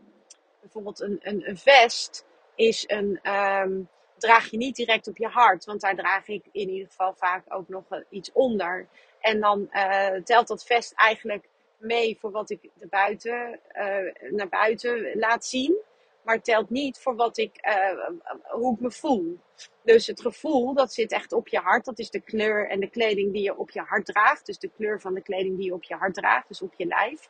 bijvoorbeeld 0.61 0.99
een, 0.99 1.19
een, 1.21 1.57
vest 1.57 2.25
is 2.55 2.83
een, 2.87 3.33
um, 3.33 3.89
draag 4.21 4.49
je 4.49 4.57
niet 4.57 4.75
direct 4.75 5.07
op 5.07 5.17
je 5.17 5.27
hart. 5.27 5.65
Want 5.65 5.81
daar 5.81 5.95
draag 5.95 6.27
ik 6.27 6.45
in 6.51 6.69
ieder 6.69 6.87
geval 6.87 7.13
vaak 7.13 7.43
ook 7.47 7.67
nog 7.67 7.83
iets 8.09 8.31
onder. 8.31 8.87
En 9.19 9.39
dan 9.39 9.69
uh, 9.71 10.15
telt 10.23 10.47
dat 10.47 10.65
vest 10.65 10.93
eigenlijk 10.95 11.47
mee 11.77 12.17
voor 12.19 12.31
wat 12.31 12.49
ik 12.49 12.69
buiten, 12.89 13.59
uh, 13.73 14.31
naar 14.31 14.49
buiten 14.49 15.17
laat 15.19 15.45
zien. 15.45 15.77
Maar 16.21 16.41
telt 16.41 16.69
niet 16.69 16.99
voor 16.99 17.15
wat 17.15 17.37
ik, 17.37 17.67
uh, 17.67 18.09
hoe 18.51 18.73
ik 18.73 18.79
me 18.79 18.91
voel. 18.91 19.39
Dus 19.83 20.07
het 20.07 20.21
gevoel, 20.21 20.73
dat 20.73 20.93
zit 20.93 21.11
echt 21.11 21.31
op 21.31 21.47
je 21.47 21.59
hart. 21.59 21.85
Dat 21.85 21.99
is 21.99 22.09
de 22.09 22.21
kleur 22.21 22.69
en 22.69 22.79
de 22.79 22.89
kleding 22.89 23.33
die 23.33 23.43
je 23.43 23.57
op 23.57 23.71
je 23.71 23.81
hart 23.81 24.05
draagt. 24.05 24.45
Dus 24.45 24.59
de 24.59 24.71
kleur 24.77 25.01
van 25.01 25.13
de 25.13 25.21
kleding 25.21 25.57
die 25.57 25.65
je 25.65 25.73
op 25.73 25.83
je 25.83 25.95
hart 25.95 26.13
draagt. 26.13 26.47
Dus 26.47 26.61
op 26.61 26.73
je 26.77 26.85
lijf. 26.85 27.29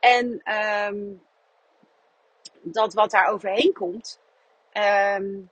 En 0.00 0.42
um, 0.88 1.22
dat 2.62 2.94
wat 2.94 3.10
daar 3.10 3.26
overheen 3.26 3.72
komt. 3.72 4.20
Um, 5.18 5.50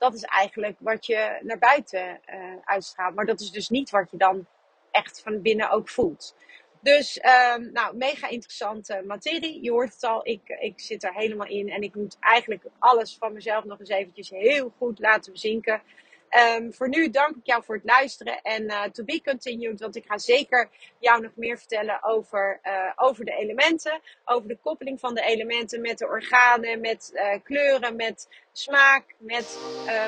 dat 0.00 0.14
is 0.14 0.22
eigenlijk 0.22 0.76
wat 0.78 1.06
je 1.06 1.38
naar 1.42 1.58
buiten 1.58 2.20
uh, 2.26 2.54
uitstraalt. 2.64 3.14
Maar 3.14 3.26
dat 3.26 3.40
is 3.40 3.50
dus 3.50 3.68
niet 3.68 3.90
wat 3.90 4.10
je 4.10 4.16
dan 4.16 4.46
echt 4.90 5.20
van 5.22 5.42
binnen 5.42 5.70
ook 5.70 5.88
voelt. 5.88 6.34
Dus, 6.82 7.20
um, 7.56 7.72
nou, 7.72 7.96
mega 7.96 8.28
interessante 8.28 9.02
materie. 9.06 9.62
Je 9.62 9.70
hoort 9.70 9.92
het 9.92 10.02
al, 10.04 10.26
ik, 10.26 10.40
ik 10.60 10.80
zit 10.80 11.04
er 11.04 11.14
helemaal 11.14 11.46
in. 11.46 11.70
En 11.70 11.82
ik 11.82 11.94
moet 11.94 12.16
eigenlijk 12.20 12.64
alles 12.78 13.16
van 13.18 13.32
mezelf 13.32 13.64
nog 13.64 13.78
eens 13.78 13.88
eventjes 13.88 14.30
heel 14.30 14.74
goed 14.78 14.98
laten 14.98 15.32
bezinken. 15.32 15.82
Ehm, 16.28 16.70
voor 16.70 16.88
nu 16.88 17.10
dank 17.10 17.36
ik 17.36 17.46
jou 17.46 17.64
voor 17.64 17.74
het 17.74 17.84
luisteren 17.84 18.42
en 18.42 18.62
uh, 18.62 18.82
to 18.82 19.04
be 19.04 19.20
continued, 19.24 19.80
want 19.80 19.96
ik 19.96 20.04
ga 20.06 20.18
zeker 20.18 20.68
jou 20.98 21.20
nog 21.22 21.32
meer 21.34 21.58
vertellen 21.58 22.02
over, 22.02 22.60
uh, 22.62 22.92
over 22.96 23.24
de 23.24 23.32
elementen, 23.32 24.00
over 24.24 24.48
de 24.48 24.58
koppeling 24.62 25.00
van 25.00 25.14
de 25.14 25.22
elementen 25.22 25.80
met 25.80 25.98
de 25.98 26.06
organen, 26.06 26.80
met 26.80 27.12
kleuren, 27.42 27.96
met 27.96 28.28
smaak, 28.52 29.04
met 29.18 29.58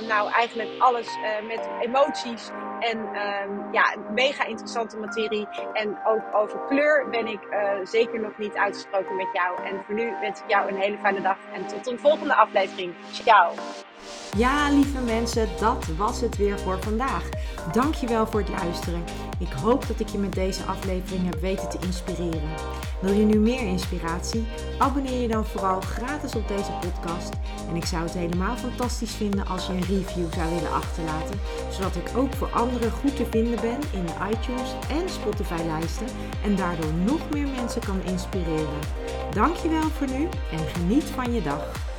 nou 0.09 0.31
eigenlijk 0.31 0.71
alles, 0.79 1.09
met 1.47 1.69
emoties 1.81 2.51
en 2.81 2.99
um, 2.99 3.73
ja, 3.73 3.97
mega 4.15 4.45
interessante 4.45 4.97
materie. 4.97 5.49
En 5.73 5.99
ook 6.07 6.23
over 6.35 6.61
kleur 6.69 7.09
ben 7.11 7.27
ik 7.27 7.41
zeker 7.83 8.21
nog 8.21 8.39
niet 8.39 8.55
uitgesproken 8.55 9.17
met 9.17 9.29
jou. 9.33 9.63
En 9.63 9.83
voor 9.87 9.95
nu 9.95 10.13
wens 10.21 10.41
ik 10.41 10.51
jou 10.51 10.69
een 10.69 10.81
hele 10.81 10.99
fijne 10.99 11.21
dag 11.21 11.37
en 11.53 11.67
tot 11.67 11.87
een 11.87 11.99
volgende 11.99 12.35
aflevering. 12.35 12.95
Ciao! 13.13 13.53
Ja, 14.37 14.71
lieve 14.71 15.01
mensen, 15.01 15.49
dat 15.61 15.87
was 15.87 16.21
het 16.21 16.37
weer 16.37 16.59
voor 16.59 16.83
vandaag. 16.83 17.29
Dankjewel 17.73 18.27
voor 18.27 18.41
het 18.41 18.49
luisteren. 18.49 19.05
Ik 19.39 19.53
hoop 19.53 19.87
dat 19.87 20.01
ik 20.01 20.09
je 20.09 20.19
met 20.19 20.33
deze 20.33 20.63
aflevering 20.65 21.25
heb 21.25 21.41
weten 21.41 21.69
te 21.69 21.79
inspireren. 21.87 22.51
Wil 23.01 23.13
je 23.13 23.25
nu 23.25 23.39
meer 23.39 23.61
inspiratie? 23.67 24.47
Abonneer 24.79 25.21
je 25.21 25.29
dan 25.29 25.47
vooral 25.47 25.81
gratis 25.81 26.35
op 26.35 26.49
deze 26.49 26.73
podcast. 26.81 27.33
En 27.69 27.77
ik 27.77 27.85
zou 27.85 28.03
het 28.03 28.15
helemaal 28.33 28.57
fantastisch 28.57 29.15
vinden 29.15 29.47
als 29.47 29.67
je 29.67 29.73
een 29.73 29.85
review 29.85 30.33
zou 30.35 30.55
willen 30.55 30.73
achterlaten, 30.73 31.41
zodat 31.71 31.97
ik 31.97 32.17
ook 32.17 32.35
voor 32.35 32.51
anderen 32.51 32.91
goed 32.91 33.17
te 33.17 33.27
vinden 33.31 33.61
ben 33.61 33.81
in 33.93 34.07
de 34.07 34.15
iTunes 34.31 34.71
en 34.89 35.09
Spotify 35.09 35.63
lijsten 35.67 36.07
en 36.45 36.57
daardoor 36.57 36.93
nog 36.93 37.31
meer 37.31 37.49
mensen 37.49 37.81
kan 37.81 38.03
inspireren. 38.03 38.81
Dankjewel 39.31 39.91
voor 39.91 40.11
nu 40.11 40.29
en 40.51 40.59
geniet 40.59 41.05
van 41.05 41.33
je 41.33 41.43
dag. 41.43 41.92